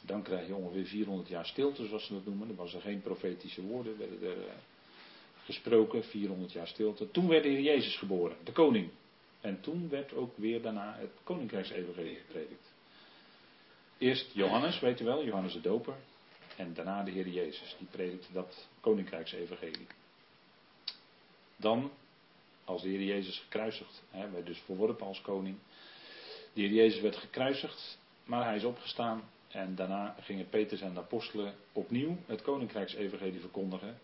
Dan 0.00 0.22
krijg 0.22 0.46
je 0.46 0.54
ongeveer 0.54 0.86
400 0.86 1.28
jaar 1.28 1.46
stilte, 1.46 1.86
zoals 1.86 2.06
ze 2.06 2.12
dat 2.12 2.24
noemen. 2.24 2.48
Er 2.48 2.54
was 2.54 2.74
er 2.74 2.80
geen 2.80 3.02
profetische 3.02 3.62
woorden, 3.62 3.98
werden 3.98 4.22
er 4.22 4.36
uh, 4.36 4.52
gesproken, 5.44 6.04
400 6.04 6.52
jaar 6.52 6.66
stilte. 6.66 7.10
Toen 7.10 7.28
werd 7.28 7.42
de 7.42 7.48
Heer 7.48 7.60
Jezus 7.60 7.96
geboren, 7.96 8.36
de 8.44 8.52
koning. 8.52 8.90
En 9.40 9.60
toen 9.60 9.88
werd 9.88 10.14
ook 10.14 10.36
weer 10.36 10.62
daarna 10.62 10.96
het 10.98 11.10
koninkrijksevangelie 11.24 12.16
gepredikt. 12.16 12.72
Eerst 13.98 14.30
Johannes, 14.32 14.80
weet 14.80 15.00
u 15.00 15.04
wel, 15.04 15.24
Johannes 15.24 15.52
de 15.52 15.60
Doper. 15.60 15.96
En 16.56 16.74
daarna 16.74 17.02
de 17.02 17.10
Heer 17.10 17.28
Jezus, 17.28 17.76
die 17.78 17.88
predikte 17.90 18.32
dat 18.32 18.68
koninkrijksevangelie. 18.80 19.86
Dan, 21.56 21.90
als 22.64 22.82
de 22.82 22.88
Heer 22.88 23.02
Jezus 23.02 23.38
gekruisigd, 23.38 24.02
hè, 24.10 24.30
werd 24.30 24.46
dus 24.46 24.58
verworpen 24.58 25.06
als 25.06 25.20
koning. 25.20 25.56
De 26.52 26.60
Heer 26.60 26.70
Jezus 26.70 27.00
werd 27.00 27.16
gekruisigd, 27.16 27.98
maar 28.24 28.44
hij 28.44 28.56
is 28.56 28.64
opgestaan. 28.64 29.22
En 29.50 29.74
daarna 29.74 30.16
gingen 30.20 30.48
Petrus 30.48 30.80
en 30.80 30.94
de 30.94 31.00
apostelen 31.00 31.54
opnieuw 31.72 32.16
het 32.26 32.42
koninkrijksevangelie 32.42 33.40
verkondigen. 33.40 33.98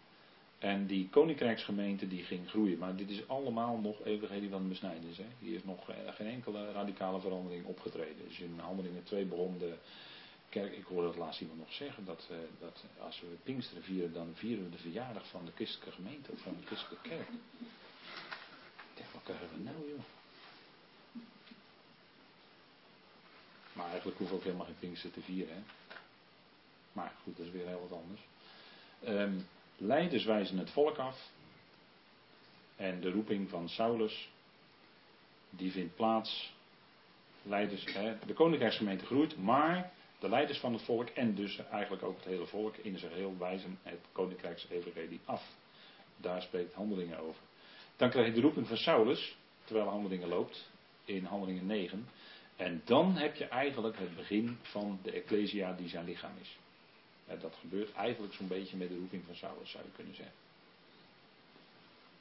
En 0.59 0.87
die 0.87 1.09
koninkrijksgemeente 1.09 2.09
die 2.09 2.23
ging 2.23 2.49
groeien. 2.49 2.79
Maar 2.79 2.97
dit 2.97 3.11
is 3.11 3.29
allemaal 3.29 3.79
nog 3.79 4.05
evangelie 4.05 4.51
van 4.51 4.69
de. 4.69 4.77
Hè. 5.17 5.25
Hier 5.39 5.55
is 5.55 5.65
nog 5.65 5.91
eh, 5.91 5.97
geen 6.15 6.27
enkele 6.27 6.73
radicale 6.73 7.21
verandering 7.21 7.65
opgetreden. 7.67 8.29
Dus 8.29 8.39
in 8.39 8.59
Handelingen 8.59 9.05
2 9.05 9.25
begon 9.25 9.59
de 9.59 9.75
kerk, 10.49 10.77
ik 10.77 10.85
hoorde 10.85 11.09
het 11.09 11.17
laatst 11.17 11.41
iemand 11.41 11.59
nog 11.59 11.73
zeggen, 11.73 12.05
dat, 12.05 12.29
uh, 12.31 12.37
dat 12.61 12.85
als 12.99 13.21
we 13.21 13.27
Pinksteren 13.43 13.83
vieren, 13.83 14.13
dan 14.13 14.31
vieren 14.35 14.65
we 14.65 14.71
de 14.71 14.79
verjaardag 14.79 15.29
van 15.29 15.45
de 15.45 15.53
christelijke 15.55 15.93
gemeente 15.93 16.33
of 16.33 16.41
van 16.41 16.57
de 16.61 16.67
christelijke 16.67 17.09
kerk. 17.09 17.29
Ik 18.91 18.95
denk, 18.95 19.09
wat 19.13 19.23
krijgen 19.23 19.49
we 19.57 19.63
nou 19.63 19.89
joh? 19.89 20.05
Maar 23.73 23.96
eigenlijk 24.07 24.33
we 24.33 24.39
ook 24.39 24.45
helemaal 24.45 24.67
geen 24.67 24.79
Pinksteren 24.79 25.17
te 25.17 25.23
vieren. 25.23 25.55
Hè? 25.55 25.61
Maar 26.93 27.13
goed, 27.23 27.37
dat 27.37 27.47
is 27.47 27.53
weer 27.53 27.67
heel 27.67 27.89
wat 27.89 27.99
anders. 27.99 28.21
Um, 29.07 29.47
Leiders 29.79 30.25
wijzen 30.25 30.59
het 30.59 30.71
volk 30.71 30.99
af. 30.99 31.31
En 32.77 33.01
de 33.01 33.11
roeping 33.11 33.49
van 33.49 33.69
Saulus, 33.69 34.29
die 35.51 35.73
vindt 35.73 35.97
plaats. 35.97 36.55
Leiders, 37.43 37.85
hè, 37.95 38.17
de 38.27 38.35
koninkrijksgemeente 38.35 39.07
groeit, 39.07 39.37
maar 39.37 39.93
de 40.19 40.29
leiders 40.29 40.59
van 40.59 40.73
het 40.73 40.83
volk 40.83 41.09
en 41.09 41.35
dus 41.35 41.59
eigenlijk 41.71 42.03
ook 42.03 42.17
het 42.17 42.25
hele 42.25 42.47
volk 42.47 42.77
in 42.77 42.99
zijn 42.99 43.13
geheel 43.13 43.39
wijzen 43.39 43.79
het 43.83 44.01
koninkrijksevangelie 44.13 45.21
af. 45.25 45.43
Daar 46.17 46.43
spreekt 46.43 46.75
handelingen 46.75 47.19
over. 47.19 47.41
Dan 47.97 48.11
krijg 48.11 48.27
je 48.27 48.33
de 48.33 48.41
roeping 48.41 48.67
van 48.67 48.77
Saulus, 48.77 49.37
terwijl 49.65 49.89
handelingen 49.89 50.29
loopt, 50.29 50.71
in 51.05 51.25
handelingen 51.25 51.67
9. 51.67 52.09
En 52.57 52.83
dan 52.85 53.17
heb 53.17 53.35
je 53.37 53.45
eigenlijk 53.45 53.99
het 53.99 54.17
begin 54.17 54.59
van 54.63 54.99
de 55.03 55.11
Ecclesia 55.11 55.73
die 55.73 55.89
zijn 55.89 56.05
lichaam 56.05 56.33
is. 56.41 56.59
En 57.27 57.39
dat 57.39 57.55
gebeurt 57.61 57.93
eigenlijk 57.93 58.35
zo'n 58.35 58.49
beetje 58.49 58.77
met 58.77 58.89
de 58.89 58.97
roeping 58.97 59.25
van 59.27 59.35
Saulus, 59.35 59.71
zou 59.71 59.85
je 59.85 59.91
kunnen 59.91 60.15
zeggen. 60.15 60.35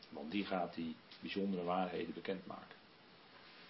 Want 0.10 0.32
die 0.32 0.45
gaat 0.45 0.74
die 0.74 0.95
bijzondere 1.19 1.63
waarheden 1.63 2.13
bekendmaken. 2.13 2.76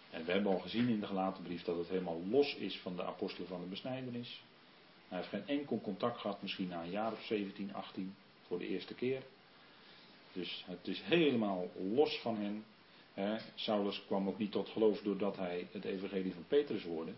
En 0.09 0.25
we 0.25 0.31
hebben 0.31 0.51
al 0.51 0.59
gezien 0.59 0.87
in 0.87 0.99
de 0.99 1.07
gelaten 1.07 1.43
brief 1.43 1.63
dat 1.63 1.77
het 1.77 1.87
helemaal 1.87 2.21
los 2.29 2.55
is 2.55 2.79
van 2.79 2.95
de 2.95 3.03
apostelen 3.03 3.47
van 3.47 3.61
de 3.61 3.67
besnijdenis. 3.67 4.41
Hij 5.07 5.17
heeft 5.17 5.29
geen 5.29 5.47
enkel 5.47 5.81
contact 5.81 6.19
gehad, 6.19 6.41
misschien 6.41 6.67
na 6.67 6.83
een 6.83 6.89
jaar 6.89 7.11
of 7.11 7.23
17, 7.23 7.73
18, 7.73 8.15
voor 8.47 8.59
de 8.59 8.67
eerste 8.67 8.93
keer. 8.93 9.23
Dus 10.33 10.63
het 10.67 10.87
is 10.87 11.01
helemaal 11.01 11.71
los 11.93 12.19
van 12.21 12.37
hen. 12.37 12.65
Saulus 13.55 14.05
kwam 14.05 14.27
ook 14.27 14.37
niet 14.37 14.51
tot 14.51 14.69
geloof 14.69 15.01
doordat 15.01 15.37
hij 15.37 15.67
het 15.71 15.85
evangelie 15.85 16.33
van 16.33 16.45
Petrus 16.47 16.83
hoorde. 16.83 17.11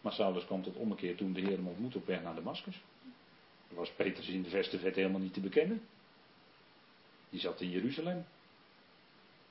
Maar 0.00 0.12
Saulus 0.12 0.44
kwam 0.44 0.62
tot 0.62 0.76
ommekeer 0.76 1.16
toen 1.16 1.32
de 1.32 1.40
Heer 1.40 1.56
hem 1.56 1.68
ontmoette 1.68 1.98
op 1.98 2.06
weg 2.06 2.22
naar 2.22 2.34
Damascus. 2.34 2.80
Was 3.68 3.90
Petrus 3.90 4.28
in 4.28 4.42
de 4.42 4.48
verste 4.48 4.78
vet 4.78 4.94
helemaal 4.94 5.20
niet 5.20 5.34
te 5.34 5.40
bekennen. 5.40 5.82
Die 7.30 7.40
zat 7.40 7.60
in 7.60 7.70
Jeruzalem. 7.70 8.26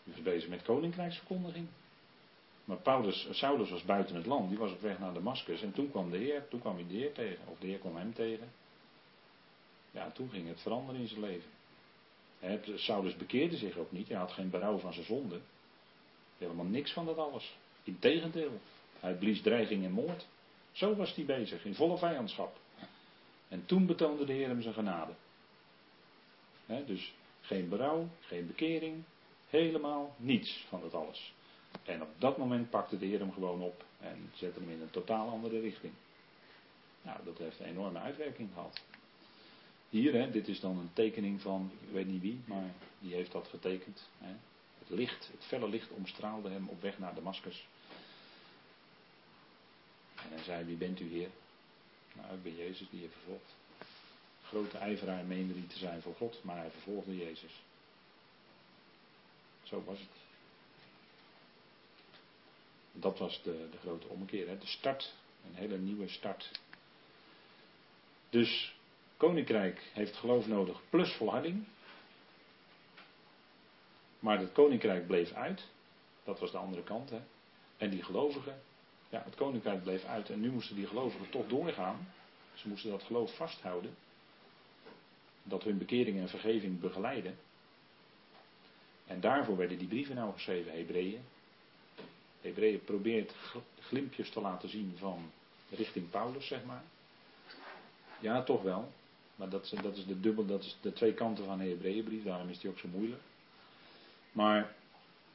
Die 0.04 0.14
was 0.14 0.24
bezig 0.24 0.50
met 0.50 0.64
koninkrijksverkondiging. 0.64 1.68
Maar 2.66 2.78
Paulus, 2.78 3.28
Saulus 3.32 3.70
was 3.70 3.84
buiten 3.84 4.16
het 4.16 4.26
land, 4.26 4.50
die 4.50 4.58
was 4.58 4.72
op 4.72 4.82
weg 4.82 5.00
naar 5.00 5.14
Damascus. 5.14 5.62
En 5.62 5.72
toen 5.72 5.92
kwam 5.92 6.12
de 6.12 6.18
Heer, 6.18 6.48
toen 6.48 6.60
kwam 6.60 6.76
hij 6.76 6.88
de 6.88 6.94
Heer 6.94 7.14
tegen, 7.14 7.48
of 7.48 7.60
de 7.60 7.68
Heer 7.68 7.80
kwam 7.80 7.96
hem 7.96 8.14
tegen. 8.14 8.52
Ja, 9.92 10.12
toen 10.12 10.30
ging 10.30 10.48
het 10.48 10.62
veranderen 10.62 11.02
in 11.02 11.08
zijn 11.08 11.22
leven. 11.22 11.55
Saulus 12.76 13.16
bekeerde 13.16 13.58
zich 13.58 13.78
ook 13.78 13.92
niet, 13.92 14.08
hij 14.08 14.18
had 14.18 14.32
geen 14.32 14.50
berouw 14.50 14.78
van 14.78 14.94
zijn 14.94 15.06
zonde. 15.06 15.40
Helemaal 16.38 16.66
niks 16.66 16.92
van 16.92 17.06
dat 17.06 17.18
alles. 17.18 17.58
Integendeel, 17.84 18.60
hij 19.00 19.14
blies 19.14 19.42
dreiging 19.42 19.84
en 19.84 19.92
moord. 19.92 20.28
Zo 20.72 20.96
was 20.96 21.16
hij 21.16 21.26
bezig, 21.26 21.66
in 21.66 21.76
volle 21.76 21.98
vijandschap. 21.98 22.58
En 23.48 23.66
toen 23.66 23.86
betoonde 23.86 24.26
de 24.26 24.34
Heer 24.34 24.48
hem 24.48 24.62
zijn 24.62 24.74
genade. 24.74 25.14
dus 26.86 27.14
geen 27.42 27.70
berouw, 27.70 28.08
geen 28.20 28.48
bekering, 28.48 29.04
helemaal 29.50 30.16
niets 30.18 30.66
van 30.70 30.82
dat 30.82 30.94
alles. 30.94 31.34
En 31.84 32.02
op 32.02 32.10
dat 32.18 32.38
moment 32.38 32.70
pakte 32.70 32.98
de 32.98 33.06
Heer 33.06 33.20
hem 33.20 33.34
gewoon 33.34 33.62
op 33.62 33.84
en 34.00 34.32
zette 34.34 34.60
hem 34.60 34.70
in 34.70 34.82
een 34.82 34.90
totaal 34.90 35.30
andere 35.30 35.60
richting. 35.60 35.94
Nou, 37.02 37.20
dat 37.26 37.38
heeft 37.38 37.60
een 37.60 37.66
enorme 37.66 38.00
uitwerking 38.00 38.50
gehad. 38.54 38.82
Hier, 39.96 40.14
hè, 40.14 40.32
dit 40.32 40.48
is 40.48 40.60
dan 40.60 40.78
een 40.78 40.94
tekening 40.94 41.42
van, 41.42 41.72
ik 41.82 41.94
weet 41.94 42.08
niet 42.08 42.22
wie, 42.22 42.42
maar 42.46 42.74
die 43.00 43.14
heeft 43.14 43.32
dat 43.32 43.48
getekend. 43.48 44.10
Hè. 44.18 44.34
Het 44.80 44.90
licht, 44.90 45.30
het 45.32 45.44
felle 45.44 45.70
licht 45.70 45.90
omstraalde 45.90 46.50
hem 46.50 46.68
op 46.68 46.82
weg 46.82 47.00
naar 47.00 47.16
Damascus. 47.16 47.68
En 50.16 50.30
hij 50.30 50.44
zei, 50.44 50.66
wie 50.66 50.76
bent 50.76 51.00
u 51.00 51.10
heer? 51.10 51.30
Nou, 52.14 52.34
ik 52.34 52.44
ben 52.44 52.56
Jezus 52.56 52.90
die 52.90 53.02
je 53.02 53.10
vervolgt. 53.10 53.56
Grote 54.44 54.78
ijveraar 54.78 55.26
meende 55.26 55.54
hij 55.54 55.68
te 55.68 55.78
zijn 55.78 56.02
voor 56.02 56.16
God, 56.16 56.44
maar 56.44 56.58
hij 56.58 56.72
vervolgde 56.72 57.18
Jezus. 57.18 57.64
Zo 59.64 59.84
was 59.84 60.00
het. 60.00 60.18
Dat 62.92 63.20
was 63.20 63.42
de, 63.44 63.68
de 63.72 63.78
grote 63.78 64.08
omkeer, 64.08 64.48
hè? 64.48 64.58
de 64.58 64.68
start, 64.68 65.14
een 65.48 65.56
hele 65.56 65.78
nieuwe 65.78 66.08
start. 66.08 66.52
Dus 68.30 68.75
koninkrijk 69.18 69.82
heeft 69.94 70.16
geloof 70.16 70.48
nodig 70.48 70.82
plus 70.90 71.14
volharding. 71.14 71.66
Maar 74.20 74.40
het 74.40 74.52
koninkrijk 74.52 75.08
bleef 75.08 75.32
uit. 75.32 75.68
Dat 76.24 76.40
was 76.40 76.52
de 76.52 76.58
andere 76.58 76.84
kant. 76.84 77.10
Hè? 77.10 77.20
En 77.78 77.90
die 77.90 78.04
gelovigen 78.04 78.62
ja, 79.16 79.22
het 79.26 79.36
koninkrijk 79.36 79.84
bleef 79.84 80.04
uit 80.04 80.30
en 80.30 80.40
nu 80.40 80.52
moesten 80.52 80.76
die 80.76 80.88
gelovigen 80.88 81.30
toch 81.30 81.48
doorgaan. 81.48 82.08
Ze 82.54 82.68
moesten 82.68 82.90
dat 82.90 83.04
geloof 83.04 83.36
vasthouden. 83.36 83.96
Dat 85.44 85.64
hun 85.64 85.78
bekering 85.78 86.20
en 86.20 86.30
vergeving 86.30 86.80
begeleiden. 86.80 87.38
En 89.08 89.20
daarvoor 89.20 89.58
werden 89.58 89.78
die 89.78 89.88
brieven 89.88 90.16
nou 90.16 90.34
geschreven, 90.34 90.72
Hebreeën, 90.72 91.22
Hebreeën 92.42 92.84
probeert 92.84 93.36
glimpjes 93.80 94.30
te 94.30 94.42
laten 94.42 94.70
zien 94.70 94.96
van 94.98 95.32
richting 95.70 96.10
Paulus, 96.10 96.48
zeg 96.48 96.64
maar. 96.64 96.84
Ja, 98.20 98.44
toch 98.44 98.62
wel. 98.62 98.92
Maar 99.36 99.50
dat, 99.50 99.74
dat 99.82 99.98
is 99.98 100.06
de 100.06 100.20
dubbel, 100.20 100.46
dat 100.46 100.64
is 100.64 100.78
de 100.82 100.94
twee 100.94 101.14
kanten 101.14 101.46
van 101.46 101.58
de 101.58 101.64
Hebreeënbrief, 101.64 102.24
daarom 102.24 102.50
is 102.50 102.60
die 102.60 102.70
ook 102.70 102.80
zo 102.80 102.88
moeilijk. 102.88 103.22
Maar, 104.32 104.76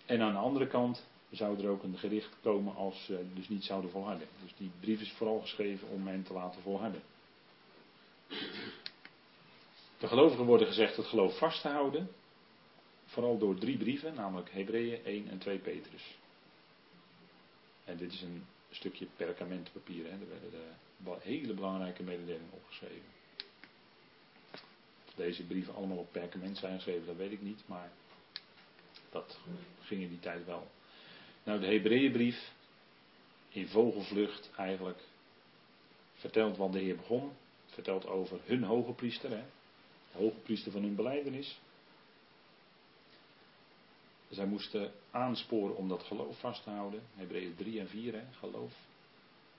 en 0.06 0.20
aan 0.20 0.32
de 0.32 0.38
andere 0.38 0.66
kant 0.66 1.06
zou 1.30 1.62
er 1.62 1.68
ook 1.68 1.82
een 1.82 1.98
gericht 1.98 2.36
komen 2.42 2.74
als 2.74 3.04
ze 3.04 3.24
dus 3.34 3.48
niet 3.48 3.64
zouden 3.64 3.90
volharden. 3.90 4.28
Dus 4.42 4.54
die 4.56 4.70
brief 4.80 5.00
is 5.00 5.12
vooral 5.12 5.40
geschreven 5.40 5.88
om 5.88 6.06
hen 6.06 6.22
te 6.22 6.32
laten 6.32 6.62
volharden. 6.62 7.02
De 9.98 10.08
gelovigen 10.08 10.44
worden 10.44 10.66
gezegd 10.66 10.96
het 10.96 11.06
geloof 11.06 11.38
vast 11.38 11.62
te 11.62 11.68
houden. 11.68 12.10
Vooral 13.06 13.38
door 13.38 13.58
drie 13.58 13.76
brieven, 13.76 14.14
namelijk 14.14 14.50
Hebreeën 14.50 15.04
1 15.04 15.28
en 15.28 15.38
2 15.38 15.58
Petrus. 15.58 16.18
En 17.84 17.96
dit 17.96 18.12
is 18.12 18.22
een 18.22 18.44
stukje 18.70 19.06
perkamentpapier. 19.16 20.04
Hè. 20.04 20.10
Er 20.10 20.28
werden 20.28 20.50
de 20.50 21.16
hele 21.20 21.54
belangrijke 21.54 22.02
mededelingen 22.02 22.52
opgeschreven. 22.52 23.19
Deze 25.20 25.46
brieven 25.46 25.74
allemaal 25.74 25.98
op 25.98 26.12
perkament 26.12 26.58
zijn 26.58 26.74
geschreven, 26.74 27.06
dat 27.06 27.16
weet 27.16 27.32
ik 27.32 27.42
niet. 27.42 27.62
Maar 27.66 27.90
dat 29.10 29.38
ging 29.80 30.02
in 30.02 30.08
die 30.08 30.20
tijd 30.20 30.44
wel. 30.44 30.70
Nou, 31.44 31.60
de 31.60 31.66
Hebreeënbrief, 31.66 32.52
in 33.48 33.68
vogelvlucht 33.68 34.50
eigenlijk, 34.56 34.98
vertelt 36.14 36.56
wat 36.56 36.72
de 36.72 36.78
Heer 36.78 36.96
begon. 36.96 37.32
Vertelt 37.66 38.06
over 38.06 38.40
hun 38.44 38.62
hoge 38.62 38.92
priester, 38.92 39.30
de 39.30 39.42
hoge 40.12 40.38
priester 40.42 40.72
van 40.72 40.82
hun 40.82 40.94
beleidenis. 40.94 41.60
Zij 44.28 44.46
moesten 44.46 44.92
aansporen 45.10 45.76
om 45.76 45.88
dat 45.88 46.02
geloof 46.02 46.38
vast 46.38 46.62
te 46.62 46.70
houden. 46.70 47.02
Hebreeën 47.14 47.54
3 47.56 47.80
en 47.80 47.88
4, 47.88 48.12
hè, 48.12 48.24
geloof. 48.38 48.72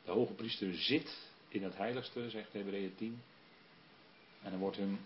De 0.05 0.11
hoge 0.11 0.33
priester 0.33 0.73
zit 0.73 1.17
in 1.47 1.63
het 1.63 1.77
heiligste, 1.77 2.29
zegt 2.29 2.53
Hebreeën 2.53 2.95
10. 2.95 3.21
En 4.41 4.51
dan 4.51 4.59
wordt 4.59 4.77
hun 4.77 4.99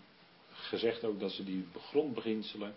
gezegd 0.56 1.04
ook 1.04 1.20
dat 1.20 1.32
ze 1.32 1.44
die 1.44 1.66
grondbeginselen, 1.90 2.74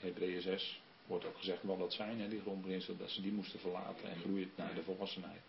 Hebreeën 0.00 0.40
6, 0.40 0.80
wordt 1.06 1.24
ook 1.24 1.36
gezegd 1.36 1.62
wat 1.62 1.78
dat 1.78 1.92
zijn, 1.92 2.20
hè, 2.20 2.28
die 2.28 2.40
grondbeginselen, 2.40 2.98
dat 2.98 3.10
ze 3.10 3.22
die 3.22 3.32
moesten 3.32 3.60
verlaten 3.60 4.10
en 4.10 4.20
groeien 4.20 4.50
naar 4.54 4.74
de 4.74 4.82
volwassenheid. 4.82 5.40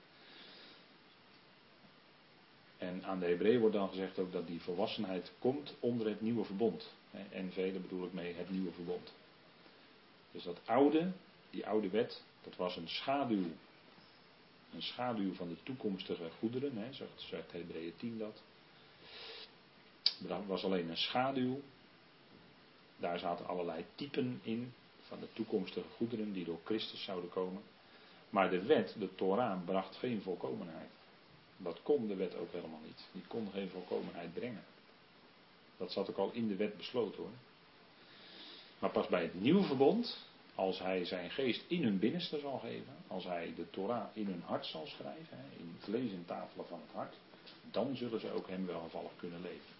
En 2.77 3.03
aan 3.03 3.19
de 3.19 3.25
Hebreeën 3.25 3.59
wordt 3.59 3.75
dan 3.75 3.89
gezegd 3.89 4.19
ook 4.19 4.31
dat 4.31 4.47
die 4.47 4.61
volwassenheid 4.61 5.31
komt 5.39 5.73
onder 5.79 6.07
het 6.07 6.21
nieuwe 6.21 6.43
verbond. 6.43 6.93
En 7.29 7.51
vele 7.51 7.79
bedoel 7.79 8.05
ik 8.05 8.13
mee 8.13 8.33
het 8.33 8.49
nieuwe 8.49 8.71
verbond. 8.71 9.13
Dus 10.31 10.43
dat 10.43 10.59
oude, 10.65 11.11
die 11.49 11.67
oude 11.67 11.89
wet, 11.89 12.23
dat 12.43 12.55
was 12.55 12.75
een 12.75 12.89
schaduw. 12.89 13.45
Een 14.73 14.81
schaduw 14.81 15.33
van 15.33 15.47
de 15.47 15.55
toekomstige 15.63 16.29
goederen, 16.39 16.77
hè, 16.77 16.93
zegt 17.15 17.51
Hebreeën 17.51 17.93
10 17.97 18.17
dat. 18.17 18.41
Dat 20.17 20.45
was 20.45 20.63
alleen 20.63 20.89
een 20.89 20.97
schaduw. 20.97 21.59
Daar 22.97 23.19
zaten 23.19 23.47
allerlei 23.47 23.85
typen 23.95 24.39
in 24.43 24.73
van 25.07 25.19
de 25.19 25.27
toekomstige 25.33 25.87
goederen 25.95 26.33
die 26.33 26.45
door 26.45 26.59
Christus 26.63 27.03
zouden 27.03 27.29
komen. 27.29 27.61
Maar 28.29 28.49
de 28.49 28.61
wet, 28.61 28.95
de 28.99 29.15
Torah, 29.15 29.65
bracht 29.65 29.95
geen 29.95 30.21
volkomenheid. 30.21 30.89
Dat 31.57 31.81
kon 31.83 32.07
de 32.07 32.15
wet 32.15 32.35
ook 32.35 32.51
helemaal 32.51 32.81
niet. 32.85 33.05
Die 33.11 33.23
kon 33.27 33.49
geen 33.53 33.69
volkomenheid 33.69 34.33
brengen. 34.33 34.63
Dat 35.77 35.91
zat 35.91 36.09
ook 36.09 36.17
al 36.17 36.31
in 36.33 36.47
de 36.47 36.55
wet 36.55 36.77
besloten 36.77 37.17
hoor. 37.17 37.31
Maar 38.79 38.89
pas 38.89 39.07
bij 39.07 39.21
het 39.21 39.41
nieuwe 39.41 39.63
verbond, 39.63 40.17
als 40.55 40.79
hij 40.79 41.05
zijn 41.05 41.31
geest 41.31 41.63
in 41.67 41.83
hun 41.83 41.99
binnenste 41.99 42.39
zal 42.39 42.57
geven, 42.57 42.95
als 43.07 43.23
hij 43.23 43.53
de 43.55 43.69
Torah 43.69 44.07
in 44.13 44.25
hun 44.25 44.43
hart 44.45 44.65
zal 44.65 44.87
schrijven, 44.87 45.37
in 45.57 45.75
vlees 45.79 46.11
en 46.11 46.25
tafelen 46.25 46.67
van 46.67 46.79
het 46.85 46.95
hart, 46.95 47.15
dan 47.71 47.95
zullen 47.95 48.19
ze 48.19 48.31
ook 48.31 48.47
hem 48.47 48.65
welgevallig 48.65 49.11
kunnen 49.17 49.41
leven. 49.41 49.76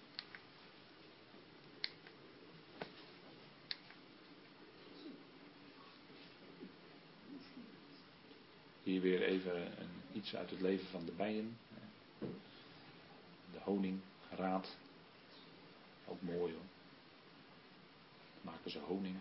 Hier 8.88 9.02
weer 9.02 9.22
even 9.22 9.56
een, 9.56 9.90
iets 10.14 10.36
uit 10.36 10.50
het 10.50 10.62
leven 10.62 10.88
van 10.88 11.06
de 11.06 11.12
bijen. 11.12 11.58
De 13.52 13.60
honing, 13.64 14.00
raad. 14.30 14.78
Ook 16.06 16.22
mooi 16.22 16.54
hoor. 16.54 16.66
Maken 18.42 18.72
ze 18.72 18.80
honing. 18.80 19.16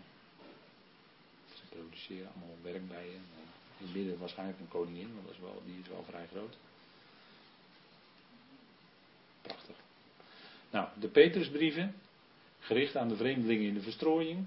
Ze 1.53 1.61
produceren 1.69 2.27
allemaal 2.27 2.57
werkbijen. 2.61 3.21
In 3.77 3.85
het 3.85 3.93
midden 3.95 4.19
waarschijnlijk 4.19 4.59
een 4.59 4.67
koningin, 4.67 5.13
want 5.13 5.25
dat 5.25 5.35
is 5.35 5.41
wel, 5.41 5.61
die 5.65 5.79
is 5.79 5.87
wel 5.87 6.03
vrij 6.03 6.27
groot. 6.27 6.57
Prachtig. 9.41 9.75
Nou, 10.69 10.87
de 10.99 11.07
Petrusbrieven, 11.07 11.95
gericht 12.59 12.95
aan 12.95 13.07
de 13.07 13.15
vreemdelingen 13.15 13.67
in 13.67 13.73
de 13.73 13.81
verstrooiing. 13.81 14.45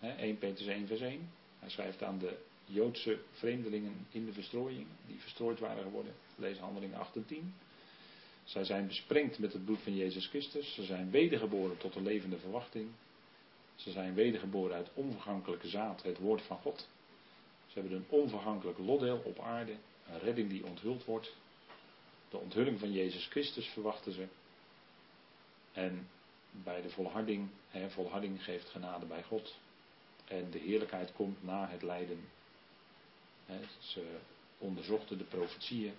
1 0.00 0.38
Petrus 0.38 0.66
1 0.66 0.86
vers 0.86 1.00
1. 1.00 1.30
Hij 1.58 1.70
schrijft 1.70 2.02
aan 2.02 2.18
de 2.18 2.38
Joodse 2.66 3.18
vreemdelingen 3.32 4.06
in 4.10 4.24
de 4.24 4.32
verstrooiing, 4.32 4.86
die 5.06 5.20
verstrooid 5.20 5.58
waren 5.58 5.82
geworden. 5.82 6.14
Lees 6.36 6.58
handeling 6.58 6.94
8 6.94 7.16
en 7.16 7.26
10. 7.26 7.54
Zij 8.44 8.64
zijn 8.64 8.86
besprengd 8.86 9.38
met 9.38 9.52
het 9.52 9.64
bloed 9.64 9.80
van 9.80 9.94
Jezus 9.94 10.26
Christus. 10.26 10.74
Ze 10.74 10.84
zijn 10.84 11.10
wedergeboren 11.10 11.76
tot 11.76 11.94
een 11.94 12.02
levende 12.02 12.38
verwachting. 12.38 12.90
Ze 13.74 13.90
zijn 13.90 14.14
wedergeboren 14.14 14.76
uit 14.76 14.90
onvergankelijke 14.94 15.68
zaad, 15.68 16.02
het 16.02 16.18
woord 16.18 16.42
van 16.42 16.58
God. 16.58 16.88
Ze 17.66 17.80
hebben 17.80 17.96
een 17.96 18.06
onvergankelijk 18.08 18.78
lotdeel 18.78 19.22
op 19.24 19.38
aarde, 19.38 19.72
een 20.08 20.18
redding 20.18 20.50
die 20.50 20.64
onthuld 20.64 21.04
wordt. 21.04 21.34
De 22.30 22.36
onthulling 22.36 22.78
van 22.78 22.92
Jezus 22.92 23.26
Christus 23.26 23.66
verwachten 23.66 24.12
ze. 24.12 24.26
En 25.72 26.08
bij 26.50 26.82
de 26.82 26.90
volharding, 26.90 27.48
hè, 27.68 27.90
volharding 27.90 28.44
geeft 28.44 28.68
genade 28.68 29.06
bij 29.06 29.22
God. 29.22 29.58
En 30.24 30.50
de 30.50 30.58
heerlijkheid 30.58 31.12
komt 31.12 31.42
na 31.42 31.68
het 31.68 31.82
lijden 31.82 32.20
ze 33.78 34.18
onderzochten 34.58 35.18
de 35.18 35.24
profetieën 35.24 35.94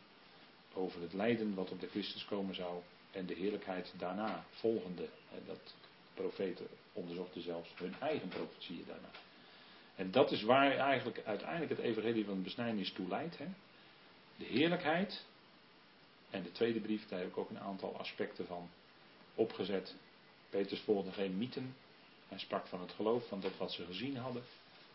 over 0.73 1.01
het 1.01 1.13
lijden 1.13 1.53
wat 1.53 1.71
op 1.71 1.79
de 1.79 1.87
Christus 1.87 2.25
komen 2.25 2.55
zou 2.55 2.81
en 3.11 3.25
de 3.25 3.33
heerlijkheid 3.33 3.93
daarna 3.97 4.45
volgende. 4.49 5.07
Dat 5.45 5.75
profeten 6.13 6.67
onderzochten 6.93 7.41
zelfs 7.41 7.69
hun 7.75 7.95
eigen 7.99 8.27
profetieën 8.27 8.85
daarna. 8.87 9.09
En 9.95 10.11
dat 10.11 10.31
is 10.31 10.41
waar 10.41 10.77
eigenlijk 10.77 11.21
uiteindelijk 11.25 11.69
het 11.69 11.79
evangelie 11.79 12.25
van 12.25 12.35
de 12.35 12.41
besnijdenis 12.41 12.91
toe 12.91 13.07
leidt. 13.07 13.37
De 14.35 14.45
heerlijkheid. 14.45 15.25
En 16.29 16.43
de 16.43 16.51
tweede 16.51 16.79
brief, 16.79 17.07
daar 17.07 17.19
heb 17.19 17.27
ik 17.27 17.37
ook 17.37 17.49
een 17.49 17.59
aantal 17.59 17.97
aspecten 17.97 18.45
van 18.45 18.69
opgezet. 19.35 19.95
Peters 20.49 20.81
volgde 20.81 21.11
geen 21.11 21.37
mythen. 21.37 21.75
Hij 22.27 22.39
sprak 22.39 22.67
van 22.67 22.81
het 22.81 22.91
geloof, 22.91 23.27
van 23.27 23.41
dat 23.41 23.57
wat 23.57 23.71
ze 23.71 23.85
gezien 23.85 24.17
hadden. 24.17 24.43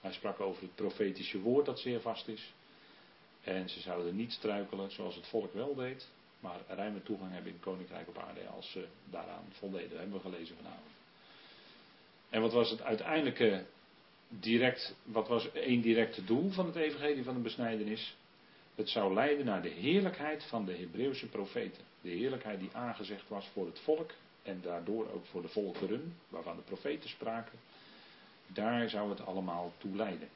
Hij 0.02 0.12
sprak 0.12 0.40
over 0.40 0.62
het 0.62 0.74
profetische 0.74 1.40
woord 1.40 1.66
dat 1.66 1.78
zeer 1.78 2.00
vast 2.00 2.28
is. 2.28 2.52
En 3.42 3.68
ze 3.68 3.80
zouden 3.80 4.16
niet 4.16 4.32
struikelen 4.32 4.90
zoals 4.90 5.14
het 5.14 5.26
volk 5.26 5.54
wel 5.54 5.74
deed, 5.74 6.08
maar 6.40 6.60
ruime 6.68 7.02
toegang 7.02 7.32
hebben 7.32 7.48
in 7.48 7.56
het 7.56 7.66
koninkrijk 7.66 8.08
op 8.08 8.18
aarde 8.18 8.46
als 8.46 8.70
ze 8.70 8.86
daaraan 9.10 9.44
voldeden. 9.50 9.90
Dat 9.90 9.98
hebben 9.98 10.16
we 10.16 10.30
gelezen 10.30 10.56
vanavond. 10.56 10.90
En 12.30 12.40
wat 12.40 12.52
was 12.52 12.70
het 12.70 12.82
uiteindelijke 12.82 13.64
direct, 14.28 14.94
wat 15.04 15.28
was 15.28 15.52
één 15.52 15.80
directe 15.80 16.24
doel 16.24 16.50
van 16.50 16.66
het 16.66 16.76
evangelie 16.76 17.24
van 17.24 17.34
de 17.34 17.40
besnijdenis? 17.40 18.16
Het 18.74 18.88
zou 18.88 19.14
leiden 19.14 19.44
naar 19.44 19.62
de 19.62 19.68
heerlijkheid 19.68 20.44
van 20.44 20.64
de 20.64 20.76
Hebreeuwse 20.76 21.28
profeten. 21.28 21.82
De 22.00 22.10
heerlijkheid 22.10 22.60
die 22.60 22.70
aangezegd 22.72 23.28
was 23.28 23.48
voor 23.52 23.66
het 23.66 23.80
volk 23.80 24.10
en 24.42 24.60
daardoor 24.60 25.10
ook 25.12 25.24
voor 25.24 25.42
de 25.42 25.48
volkeren, 25.48 26.16
waarvan 26.28 26.56
de 26.56 26.62
profeten 26.62 27.08
spraken. 27.08 27.58
Daar 28.52 28.88
zou 28.88 29.10
het 29.10 29.26
allemaal 29.26 29.72
toe 29.78 29.96
leiden. 29.96 30.28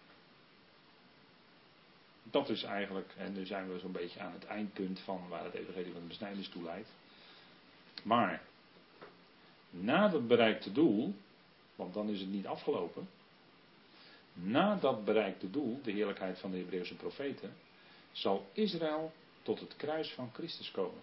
Dat 2.22 2.48
is 2.48 2.62
eigenlijk, 2.62 3.12
en 3.16 3.32
nu 3.32 3.46
zijn 3.46 3.72
we 3.72 3.78
zo'n 3.78 3.92
beetje 3.92 4.20
aan 4.20 4.32
het 4.32 4.44
eindpunt 4.44 5.00
van 5.00 5.28
waar 5.28 5.44
het 5.44 5.54
evangelie 5.54 5.92
van 5.92 6.00
de 6.00 6.06
besnijdenis 6.06 6.48
toe 6.48 6.62
leidt. 6.62 6.88
Maar, 8.02 8.42
na 9.70 10.08
dat 10.08 10.28
bereikte 10.28 10.72
doel, 10.72 11.14
want 11.74 11.94
dan 11.94 12.08
is 12.08 12.20
het 12.20 12.28
niet 12.28 12.46
afgelopen. 12.46 13.08
Na 14.32 14.76
dat 14.76 15.04
bereikte 15.04 15.50
doel, 15.50 15.80
de 15.82 15.90
heerlijkheid 15.90 16.38
van 16.38 16.50
de 16.50 16.56
Hebreeuwse 16.56 16.94
profeten, 16.94 17.54
zal 18.12 18.50
Israël 18.52 19.12
tot 19.42 19.60
het 19.60 19.76
kruis 19.76 20.12
van 20.12 20.30
Christus 20.32 20.70
komen. 20.70 21.00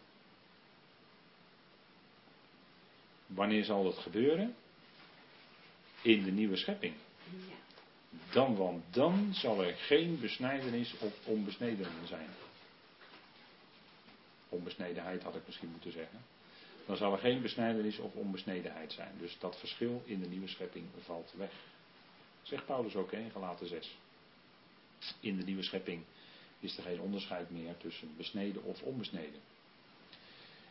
Wanneer 3.26 3.64
zal 3.64 3.84
dat 3.84 3.98
gebeuren? 3.98 4.56
in 6.04 6.24
de 6.24 6.32
nieuwe 6.32 6.56
schepping. 6.56 6.94
Dan, 8.32 8.56
want 8.56 8.84
dan 8.90 9.34
zal 9.34 9.64
er 9.64 9.74
geen 9.74 10.20
besnijdenis 10.20 10.96
of 11.00 11.14
onbesneden 11.26 11.88
zijn. 12.08 12.30
Onbesnedenheid 14.50 15.24
had 15.24 15.36
ik 15.36 15.46
misschien 15.46 15.70
moeten 15.70 15.92
zeggen. 15.92 16.20
Dan 16.86 16.98
zal 16.98 17.14
er 17.14 17.20
geen 17.20 17.42
besnijdenis 17.42 17.98
of 17.98 18.14
onbesnedenheid 18.14 18.92
zijn. 18.92 19.12
Dus 19.20 19.38
dat 19.40 19.60
verschil 19.60 20.02
in 20.06 20.20
de 20.20 20.28
nieuwe 20.28 20.48
schepping 20.48 20.86
valt 21.00 21.34
weg. 21.38 21.52
Zegt 22.42 22.66
Paulus 22.66 22.96
ook 22.96 23.12
in 23.12 23.32
Galaten 23.32 23.68
6. 23.68 23.98
In 25.20 25.38
de 25.38 25.44
nieuwe 25.44 25.64
schepping 25.64 26.04
is 26.60 26.78
er 26.78 26.84
geen 26.84 27.02
onderscheid 27.02 27.50
meer 27.50 27.78
tussen 27.78 28.14
besneden 28.18 28.64
of 28.64 28.82
onbesneden. 28.82 29.40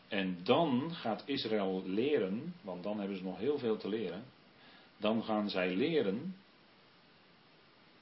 En 0.07 0.39
dan 0.43 0.93
gaat 0.93 1.23
Israël 1.25 1.83
leren, 1.85 2.53
want 2.61 2.83
dan 2.83 2.99
hebben 2.99 3.17
ze 3.17 3.23
nog 3.23 3.37
heel 3.37 3.57
veel 3.57 3.77
te 3.77 3.89
leren. 3.89 4.23
Dan 4.97 5.23
gaan 5.23 5.49
zij 5.49 5.75
leren 5.75 6.35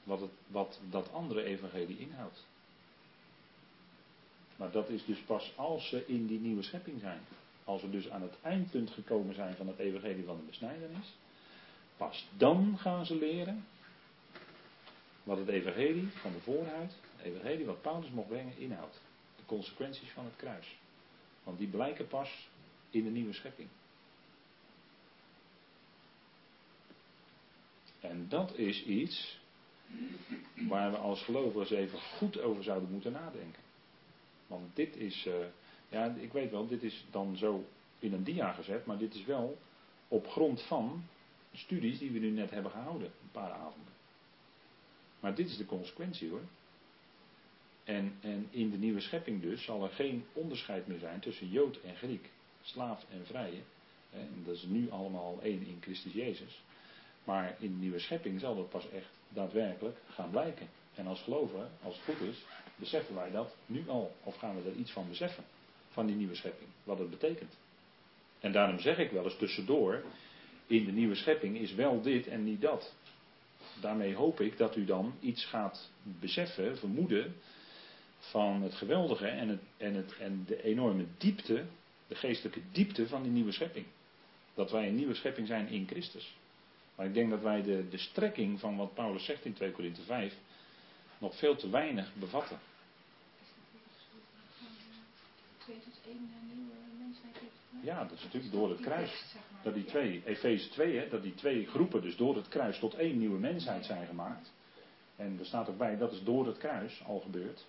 wat, 0.04 0.22
het, 0.22 0.32
wat 0.48 0.80
dat 0.90 1.14
andere 1.14 1.44
evangelie 1.44 2.00
inhoudt. 2.00 2.46
Maar 4.56 4.72
dat 4.72 4.90
is 4.90 5.06
dus 5.06 5.20
pas 5.20 5.54
als 5.56 5.88
ze 5.88 6.08
in 6.08 6.28
die 6.28 6.40
nieuwe 6.40 6.64
schepping 6.64 7.00
zijn. 7.00 7.22
Als 7.64 7.82
we 7.82 7.90
dus 7.90 8.10
aan 8.10 8.22
het 8.22 8.36
eindpunt 8.42 8.90
gekomen 8.90 9.36
zijn 9.36 9.56
van 9.56 9.68
het 9.68 9.78
evangelie 9.78 10.26
van 10.26 10.38
de 10.38 10.44
besnijdenis. 10.44 11.16
Pas 11.98 12.28
dan 12.38 12.78
gaan 12.78 13.06
ze 13.06 13.16
leren 13.16 13.66
wat 15.24 15.38
het 15.38 15.48
evangelie 15.48 16.08
van 16.08 16.32
de 16.32 16.40
voorhuid, 16.40 16.96
het 17.16 17.26
evangelie 17.26 17.66
wat 17.66 17.82
Paulus 17.82 18.10
mocht 18.10 18.28
brengen, 18.28 18.58
inhoudt. 18.58 19.02
De 19.36 19.46
consequenties 19.46 20.10
van 20.10 20.26
het 20.26 20.36
kruis. 20.36 20.78
Want 21.44 21.58
die 21.58 21.68
blijken 21.68 22.08
pas 22.08 22.50
in 22.90 23.04
de 23.04 23.10
nieuwe 23.10 23.34
schepping. 23.34 23.70
En 28.00 28.30
dat 28.30 28.58
is 28.58 28.84
iets 28.84 29.41
waar 30.68 30.92
we 30.92 30.98
als 30.98 31.24
gelovigen 31.24 31.78
even 31.78 32.00
goed 32.00 32.42
over 32.42 32.64
zouden 32.64 32.92
moeten 32.92 33.12
nadenken. 33.12 33.62
Want 34.48 34.76
dit 34.76 34.96
is, 34.96 35.26
uh, 35.26 35.34
ja, 35.90 36.16
ik 36.20 36.32
weet 36.32 36.52
wel, 36.52 36.68
dit 36.68 36.84
is 36.84 37.06
dan 37.12 37.38
zo 37.38 37.66
in 38.00 38.14
een 38.14 38.24
dia 38.24 38.52
gezet, 38.52 38.86
maar 38.86 38.98
dit 38.98 39.14
is 39.14 39.26
wel 39.26 39.58
op 40.08 40.28
grond 40.28 40.62
van 40.62 41.04
studies 41.54 42.00
die 42.00 42.12
we 42.12 42.20
nu 42.20 42.30
net 42.30 42.50
hebben 42.50 42.72
gehouden, 42.72 43.08
een 43.08 43.32
paar 43.32 43.52
avonden. 43.52 43.94
Maar 45.20 45.36
dit 45.36 45.50
is 45.50 45.58
de 45.58 45.66
consequentie 45.66 46.30
hoor. 46.30 46.44
En, 47.84 48.16
en 48.22 48.48
in 48.50 48.70
de 48.70 48.78
nieuwe 48.78 49.00
schepping 49.00 49.42
dus 49.42 49.64
zal 49.64 49.84
er 49.84 49.90
geen 49.90 50.26
onderscheid 50.34 50.88
meer 50.88 51.00
zijn 51.00 51.20
tussen 51.20 51.50
Jood 51.50 51.80
en 51.82 51.96
Griek, 51.96 52.30
slaaf 52.62 53.06
en 53.12 53.26
vrije. 53.26 53.62
En 54.12 54.44
dat 54.46 54.56
is 54.56 54.64
nu 54.64 54.90
allemaal 54.90 55.40
één 55.42 55.66
in 55.66 55.78
Christus 55.82 56.14
Jezus. 56.14 56.64
Maar 57.24 57.56
in 57.60 57.72
de 57.72 57.80
nieuwe 57.80 58.00
schepping 58.00 58.40
zal 58.40 58.56
dat 58.56 58.70
pas 58.70 58.90
echt 58.90 59.10
daadwerkelijk 59.34 59.98
gaan 60.10 60.30
blijken. 60.30 60.68
En 60.96 61.08
als 61.08 61.22
geloven, 61.22 61.70
als 61.84 61.96
het 61.96 62.04
goed 62.04 62.28
is, 62.28 62.46
beseffen 62.76 63.16
wij 63.16 63.32
dat 63.32 63.56
nu 63.66 63.90
al. 63.90 64.16
Of 64.24 64.36
gaan 64.36 64.56
we 64.56 64.70
er 64.70 64.76
iets 64.76 64.92
van 64.92 65.08
beseffen, 65.08 65.44
van 65.90 66.06
die 66.06 66.16
nieuwe 66.16 66.36
schepping, 66.36 66.70
wat 66.84 67.00
het 67.00 67.10
betekent. 67.10 67.58
En 68.40 68.52
daarom 68.52 68.80
zeg 68.80 68.98
ik 68.98 69.12
wel 69.12 69.24
eens 69.24 69.38
tussendoor, 69.38 70.04
in 70.68 70.86
de 70.86 70.92
nieuwe 70.92 71.16
schepping 71.16 71.58
is 71.58 71.74
wel 71.74 72.02
dit 72.02 72.28
en 72.28 72.44
niet 72.44 72.62
dat. 72.62 72.96
Daarmee 73.82 74.16
hoop 74.16 74.40
ik 74.40 74.58
dat 74.58 74.76
u 74.76 74.86
dan 74.86 75.14
iets 75.20 75.46
gaat 75.46 75.90
beseffen, 76.02 76.78
vermoeden, 76.78 77.36
van 78.22 78.62
het 78.62 78.74
geweldige 78.74 79.28
en, 79.28 79.48
het, 79.48 79.62
en, 79.78 79.94
het, 79.94 80.18
en 80.18 80.44
de 80.48 80.64
enorme 80.64 81.06
diepte, 81.18 81.66
de 82.08 82.16
geestelijke 82.16 82.62
diepte 82.72 83.08
van 83.08 83.24
die 83.24 83.32
nieuwe 83.32 83.52
schepping. 83.52 83.86
Dat 84.54 84.72
wij 84.72 84.88
een 84.88 84.96
nieuwe 84.96 85.14
schepping 85.14 85.48
zijn 85.48 85.68
in 85.68 85.88
Christus. 85.88 86.36
Maar 86.96 87.06
ik 87.06 87.14
denk 87.14 87.30
dat 87.30 87.42
wij 87.42 87.62
de, 87.62 87.90
de 87.90 87.98
strekking 87.98 88.60
van 88.60 88.78
wat 88.78 88.94
Paulus 88.94 89.26
zegt 89.26 89.46
in 89.46 89.54
2 89.54 89.72
Korinthe 89.72 90.02
5 90.02 90.34
nog 91.18 91.38
veel 91.38 91.56
te 91.56 91.70
weinig 91.70 92.14
bevatten. 92.14 92.60
Ja, 97.82 98.04
dat 98.04 98.18
is 98.18 98.24
natuurlijk 98.24 98.54
door 98.54 98.70
het 98.70 98.80
kruis. 98.80 99.36
Dat 99.64 99.74
die 99.74 99.86
twee, 99.86 100.22
Efeze 100.26 100.70
2, 100.70 100.98
hè, 100.98 101.10
dat 101.10 101.24
die 101.24 101.36
twee 101.36 101.66
groepen 101.66 102.02
dus 102.02 102.16
door 102.16 102.36
het 102.36 102.48
kruis 102.48 102.80
tot 102.80 102.94
één 102.94 103.18
nieuwe 103.18 103.40
mensheid 103.40 103.86
zijn 103.86 104.08
gemaakt. 104.08 104.52
En 105.16 105.40
er 105.40 105.46
staat 105.46 105.70
ook 105.70 105.78
bij, 105.78 105.98
dat 105.98 106.12
is 106.12 106.24
door 106.24 106.48
het 106.48 106.58
kruis 106.58 107.04
al 107.06 107.20
gebeurd. 107.20 107.66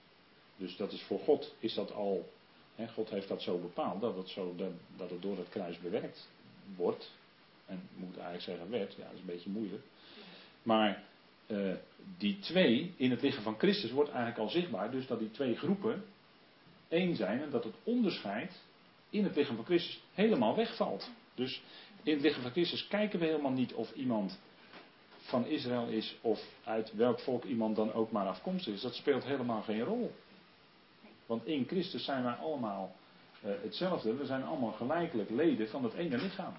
Dus 0.56 0.76
dat 0.76 0.92
is 0.92 1.02
voor 1.02 1.18
God, 1.18 1.54
is 1.58 1.74
dat 1.74 1.92
al, 1.92 2.28
hè, 2.74 2.88
God 2.88 3.10
heeft 3.10 3.28
dat 3.28 3.42
zo 3.42 3.58
bepaald, 3.58 4.00
dat 4.00 4.16
het, 4.16 4.28
zo, 4.28 4.54
dat, 4.56 4.72
dat 4.96 5.10
het 5.10 5.22
door 5.22 5.36
het 5.36 5.48
kruis 5.48 5.80
bewerkt 5.80 6.28
wordt. 6.76 7.10
En 7.72 7.88
moet 7.94 8.14
eigenlijk 8.14 8.44
zeggen 8.44 8.70
werd, 8.70 8.94
ja 8.94 9.04
dat 9.04 9.12
is 9.12 9.20
een 9.20 9.26
beetje 9.26 9.50
moeilijk. 9.50 9.82
Maar 10.62 11.02
uh, 11.46 11.74
die 12.18 12.38
twee 12.38 12.94
in 12.96 13.10
het 13.10 13.22
lichaam 13.22 13.42
van 13.42 13.58
Christus 13.58 13.90
wordt 13.90 14.10
eigenlijk 14.10 14.38
al 14.38 14.48
zichtbaar. 14.48 14.90
Dus 14.90 15.06
dat 15.06 15.18
die 15.18 15.30
twee 15.30 15.56
groepen 15.56 16.04
één 16.88 17.16
zijn 17.16 17.42
en 17.42 17.50
dat 17.50 17.64
het 17.64 17.74
onderscheid 17.82 18.60
in 19.10 19.24
het 19.24 19.36
lichaam 19.36 19.56
van 19.56 19.64
Christus 19.64 20.02
helemaal 20.14 20.56
wegvalt. 20.56 21.10
Dus 21.34 21.62
in 22.02 22.12
het 22.12 22.22
lichaam 22.22 22.42
van 22.42 22.50
Christus 22.50 22.88
kijken 22.88 23.18
we 23.18 23.26
helemaal 23.26 23.52
niet 23.52 23.72
of 23.72 23.94
iemand 23.94 24.40
van 25.16 25.46
Israël 25.46 25.86
is 25.86 26.16
of 26.20 26.40
uit 26.64 26.92
welk 26.94 27.20
volk 27.20 27.44
iemand 27.44 27.76
dan 27.76 27.92
ook 27.92 28.10
maar 28.10 28.26
afkomstig 28.26 28.74
is. 28.74 28.80
Dat 28.80 28.94
speelt 28.94 29.24
helemaal 29.24 29.62
geen 29.62 29.82
rol. 29.82 30.12
Want 31.26 31.46
in 31.46 31.66
Christus 31.66 32.04
zijn 32.04 32.22
wij 32.22 32.32
allemaal 32.32 32.96
uh, 33.44 33.52
hetzelfde. 33.62 34.14
We 34.14 34.26
zijn 34.26 34.44
allemaal 34.44 34.72
gelijkelijk 34.72 35.30
leden 35.30 35.68
van 35.68 35.84
het 35.84 35.94
ene 35.94 36.18
lichaam. 36.18 36.52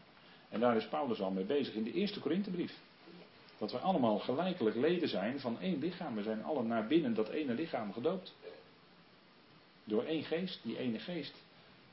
En 0.54 0.60
daar 0.60 0.76
is 0.76 0.88
Paulus 0.88 1.22
al 1.22 1.32
mee 1.32 1.44
bezig 1.44 1.74
in 1.74 1.84
de 1.84 1.94
eerste 1.94 2.20
Korinthebrief. 2.20 2.74
Dat 3.58 3.72
we 3.72 3.78
allemaal 3.78 4.20
gelijkelijk 4.20 4.76
leden 4.76 5.10
zijn 5.10 5.40
van 5.40 5.60
één 5.60 5.80
lichaam. 5.80 6.16
We 6.16 6.24
zijn 6.24 6.44
allen 6.44 6.68
naar 6.68 6.88
binnen 6.88 7.14
dat 7.14 7.30
ene 7.30 7.54
lichaam 7.54 7.94
gedoopt. 7.94 8.36
Door 9.84 10.04
één 10.04 10.24
geest, 10.24 10.60
die 10.64 10.78
ene 10.78 11.00
geest 11.00 11.34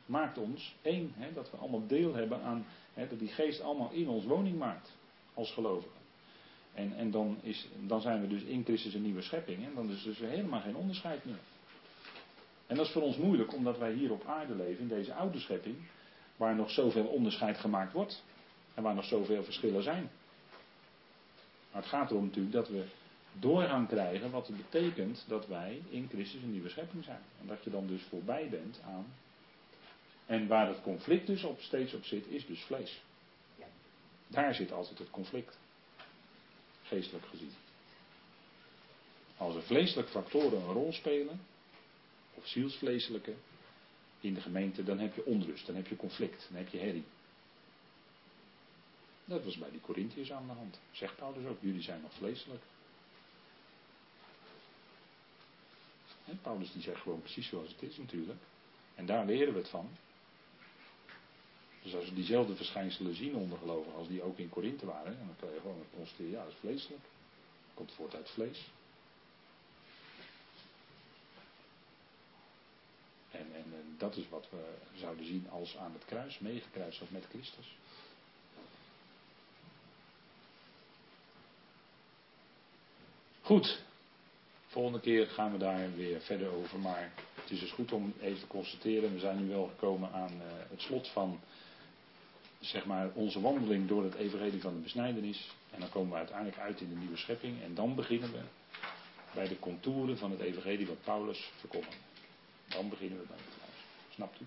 maakt 0.06 0.38
ons 0.38 0.74
één. 0.82 1.12
Hè, 1.16 1.32
dat 1.32 1.50
we 1.50 1.56
allemaal 1.56 1.86
deel 1.86 2.14
hebben 2.14 2.42
aan, 2.42 2.66
hè, 2.94 3.08
dat 3.08 3.18
die 3.18 3.28
geest 3.28 3.60
allemaal 3.60 3.90
in 3.90 4.08
ons 4.08 4.24
woning 4.24 4.58
maakt. 4.58 4.92
Als 5.34 5.52
gelovigen. 5.52 5.98
En, 6.74 6.96
en 6.96 7.10
dan, 7.10 7.38
is, 7.42 7.68
dan 7.86 8.00
zijn 8.00 8.20
we 8.20 8.26
dus 8.26 8.42
in 8.42 8.64
Christus 8.64 8.94
een 8.94 9.02
nieuwe 9.02 9.22
schepping. 9.22 9.64
En 9.64 9.74
dan 9.74 9.90
is 9.90 10.02
dus 10.02 10.18
helemaal 10.18 10.60
geen 10.60 10.76
onderscheid 10.76 11.24
meer. 11.24 11.40
En 12.66 12.76
dat 12.76 12.86
is 12.86 12.92
voor 12.92 13.02
ons 13.02 13.16
moeilijk, 13.16 13.54
omdat 13.54 13.78
wij 13.78 13.92
hier 13.92 14.12
op 14.12 14.26
aarde 14.26 14.54
leven, 14.54 14.78
in 14.78 14.88
deze 14.88 15.14
oude 15.14 15.38
schepping, 15.38 15.76
waar 16.36 16.54
nog 16.54 16.70
zoveel 16.70 17.06
onderscheid 17.06 17.58
gemaakt 17.58 17.92
wordt. 17.92 18.22
En 18.74 18.82
waar 18.82 18.94
nog 18.94 19.04
zoveel 19.04 19.44
verschillen 19.44 19.82
zijn. 19.82 20.10
Maar 21.72 21.82
het 21.82 21.90
gaat 21.90 22.10
erom 22.10 22.24
natuurlijk 22.24 22.54
dat 22.54 22.68
we 22.68 22.84
doorgaan 23.32 23.86
krijgen 23.86 24.30
wat 24.30 24.46
het 24.46 24.56
betekent 24.56 25.24
dat 25.28 25.46
wij 25.46 25.82
in 25.88 26.08
Christus 26.08 26.42
een 26.42 26.52
nieuwe 26.52 26.68
schepping 26.68 27.04
zijn. 27.04 27.22
En 27.40 27.46
dat 27.46 27.64
je 27.64 27.70
dan 27.70 27.86
dus 27.86 28.02
voorbij 28.02 28.48
bent 28.48 28.80
aan. 28.84 29.06
En 30.26 30.46
waar 30.46 30.68
het 30.68 30.82
conflict 30.82 31.26
dus 31.26 31.44
op, 31.44 31.60
steeds 31.60 31.94
op 31.94 32.04
zit, 32.04 32.26
is 32.26 32.46
dus 32.46 32.62
vlees. 32.62 33.00
Daar 34.26 34.54
zit 34.54 34.72
altijd 34.72 34.98
het 34.98 35.10
conflict. 35.10 35.58
Geestelijk 36.82 37.26
gezien. 37.26 37.52
Als 39.36 39.54
er 39.54 39.62
vleeselijke 39.62 40.10
factoren 40.10 40.60
een 40.60 40.72
rol 40.72 40.92
spelen, 40.92 41.40
of 42.34 42.46
zielsvleeselijke, 42.46 43.34
in 44.20 44.34
de 44.34 44.40
gemeente, 44.40 44.82
dan 44.82 44.98
heb 44.98 45.14
je 45.14 45.24
onrust, 45.24 45.66
dan 45.66 45.74
heb 45.74 45.86
je 45.86 45.96
conflict, 45.96 46.46
dan 46.48 46.58
heb 46.58 46.68
je 46.68 46.78
herrie. 46.78 47.04
Dat 49.30 49.44
was 49.44 49.56
bij 49.56 49.70
die 49.70 49.80
Corinthiërs 49.80 50.32
aan 50.32 50.46
de 50.46 50.52
hand. 50.52 50.78
Zegt 50.90 51.16
Paulus 51.16 51.46
ook, 51.46 51.60
jullie 51.60 51.82
zijn 51.82 52.00
nog 52.00 52.12
vleeselijk. 52.12 52.62
En 56.24 56.40
Paulus 56.42 56.72
die 56.72 56.82
zegt 56.82 57.00
gewoon 57.00 57.20
precies 57.20 57.48
zoals 57.48 57.68
het 57.68 57.82
is 57.82 57.96
natuurlijk. 57.96 58.38
En 58.94 59.06
daar 59.06 59.26
leren 59.26 59.52
we 59.52 59.58
het 59.58 59.68
van. 59.68 59.88
Dus 61.82 61.94
als 61.94 62.04
we 62.08 62.14
diezelfde 62.14 62.56
verschijnselen 62.56 63.14
zien 63.14 63.34
onder 63.34 63.58
geloven 63.58 63.94
als 63.94 64.08
die 64.08 64.22
ook 64.22 64.38
in 64.38 64.48
Korinthe 64.48 64.86
waren, 64.86 65.16
dan 65.18 65.36
kan 65.40 65.52
je 65.52 65.60
gewoon 65.60 65.84
constateren, 65.94 66.30
ja, 66.30 66.44
dat 66.44 66.52
is 66.52 66.58
vleeselijk. 66.58 67.04
Komt 67.74 67.92
voort 67.92 68.14
uit 68.14 68.30
vlees. 68.30 68.70
En, 73.30 73.54
en, 73.54 73.64
en, 73.64 73.94
dat 73.98 74.16
is 74.16 74.28
wat 74.28 74.46
we 74.50 74.74
zouden 74.94 75.26
zien 75.26 75.50
als 75.50 75.76
aan 75.76 75.92
het 75.92 76.04
kruis, 76.04 76.38
meegekruisigd 76.38 77.10
met 77.10 77.26
Christus. 77.28 77.76
Goed. 83.50 83.82
Volgende 84.66 85.00
keer 85.00 85.26
gaan 85.26 85.52
we 85.52 85.58
daar 85.58 85.94
weer 85.96 86.20
verder 86.20 86.50
over. 86.50 86.78
Maar 86.78 87.12
het 87.34 87.50
is 87.50 87.60
dus 87.60 87.70
goed 87.70 87.92
om 87.92 88.14
even 88.20 88.40
te 88.40 88.46
constateren. 88.46 89.12
We 89.12 89.18
zijn 89.18 89.44
nu 89.44 89.48
wel 89.48 89.66
gekomen 89.66 90.12
aan 90.12 90.32
uh, 90.32 90.42
het 90.70 90.80
slot 90.80 91.08
van 91.08 91.40
zeg 92.60 92.84
maar, 92.84 93.10
onze 93.14 93.40
wandeling 93.40 93.88
door 93.88 94.04
het 94.04 94.14
evangelie 94.14 94.60
van 94.60 94.74
de 94.74 94.80
besnijdenis. 94.80 95.50
En 95.70 95.80
dan 95.80 95.88
komen 95.88 96.10
we 96.10 96.16
uiteindelijk 96.16 96.58
uit 96.58 96.80
in 96.80 96.88
de 96.88 96.96
nieuwe 96.96 97.16
schepping. 97.16 97.62
En 97.62 97.74
dan 97.74 97.94
beginnen 97.94 98.32
we 98.32 98.40
bij 99.34 99.48
de 99.48 99.58
contouren 99.58 100.18
van 100.18 100.30
het 100.30 100.40
evangelie 100.40 100.86
wat 100.86 101.02
Paulus 101.04 101.50
verkondigt. 101.58 101.98
Dan 102.68 102.88
beginnen 102.88 103.18
we 103.18 103.26
bij 103.26 103.36
het 103.36 103.54
kruis. 103.56 103.84
Snapt 104.14 104.40
u? 104.40 104.44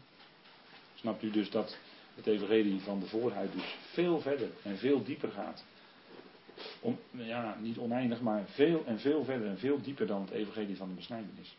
Snapt 0.96 1.24
u 1.24 1.32
dus 1.32 1.50
dat 1.50 1.78
het 2.16 2.28
evangelie 2.28 2.80
van 2.80 3.00
de 3.00 3.06
voorhuid 3.06 3.52
dus 3.52 3.76
veel 3.92 4.22
verder 4.22 4.50
en 4.62 4.78
veel 4.78 5.04
dieper 5.04 5.32
gaat 5.32 5.64
ja, 7.12 7.58
niet 7.60 7.78
oneindig, 7.78 8.22
maar 8.22 8.44
veel 8.48 8.86
en 8.86 9.00
veel 9.00 9.24
verder 9.24 9.48
en 9.48 9.58
veel 9.58 9.82
dieper 9.82 10.08
dan 10.08 10.22
het 10.22 10.32
evangelie 10.32 10.78
van 10.78 10.88
de 10.88 10.96
besnijdenis. 10.96 11.56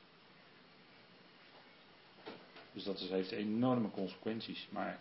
Dus 2.73 2.85
dat 2.85 2.99
heeft 2.99 3.31
enorme 3.31 3.91
consequenties. 3.91 4.67
Maar 4.71 5.01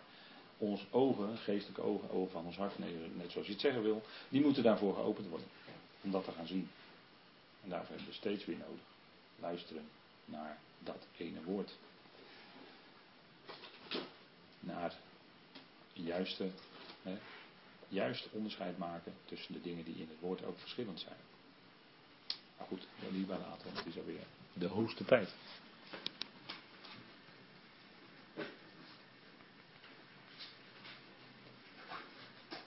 ons 0.58 0.86
ogen, 0.90 1.36
geestelijke 1.36 1.82
ogen, 1.82 2.10
ogen 2.10 2.32
van 2.32 2.44
ons 2.44 2.56
hart, 2.56 2.78
net 3.16 3.30
zoals 3.30 3.46
je 3.46 3.52
het 3.52 3.62
zeggen 3.62 3.82
wil, 3.82 4.02
die 4.28 4.40
moeten 4.40 4.62
daarvoor 4.62 4.94
geopend 4.94 5.28
worden. 5.28 5.48
Om 6.00 6.10
dat 6.10 6.24
te 6.24 6.30
gaan 6.30 6.46
zien. 6.46 6.68
En 7.62 7.70
daarvoor 7.70 7.88
hebben 7.88 8.06
we 8.06 8.14
steeds 8.14 8.44
weer 8.44 8.56
nodig. 8.56 8.84
Luisteren 9.40 9.88
naar 10.24 10.58
dat 10.78 11.06
ene 11.16 11.42
woord. 11.42 11.76
Naar 14.60 14.94
juiste, 15.92 16.50
hè, 17.02 17.18
juist 17.94 18.28
onderscheid 18.32 18.78
maken 18.78 19.12
tussen 19.24 19.52
de 19.52 19.60
dingen 19.60 19.84
die 19.84 19.94
in 19.94 20.08
het 20.08 20.20
woord 20.20 20.44
ook 20.44 20.58
verschillend 20.58 21.00
zijn. 21.00 21.20
Maar 22.58 22.66
goed, 22.66 22.86
dat 23.00 23.10
liever 23.10 23.38
laten, 23.38 23.64
want 23.64 23.78
het 23.78 23.86
is 23.86 23.98
alweer 23.98 24.26
de 24.52 24.66
hoogste 24.66 25.04
tijd. 25.04 25.34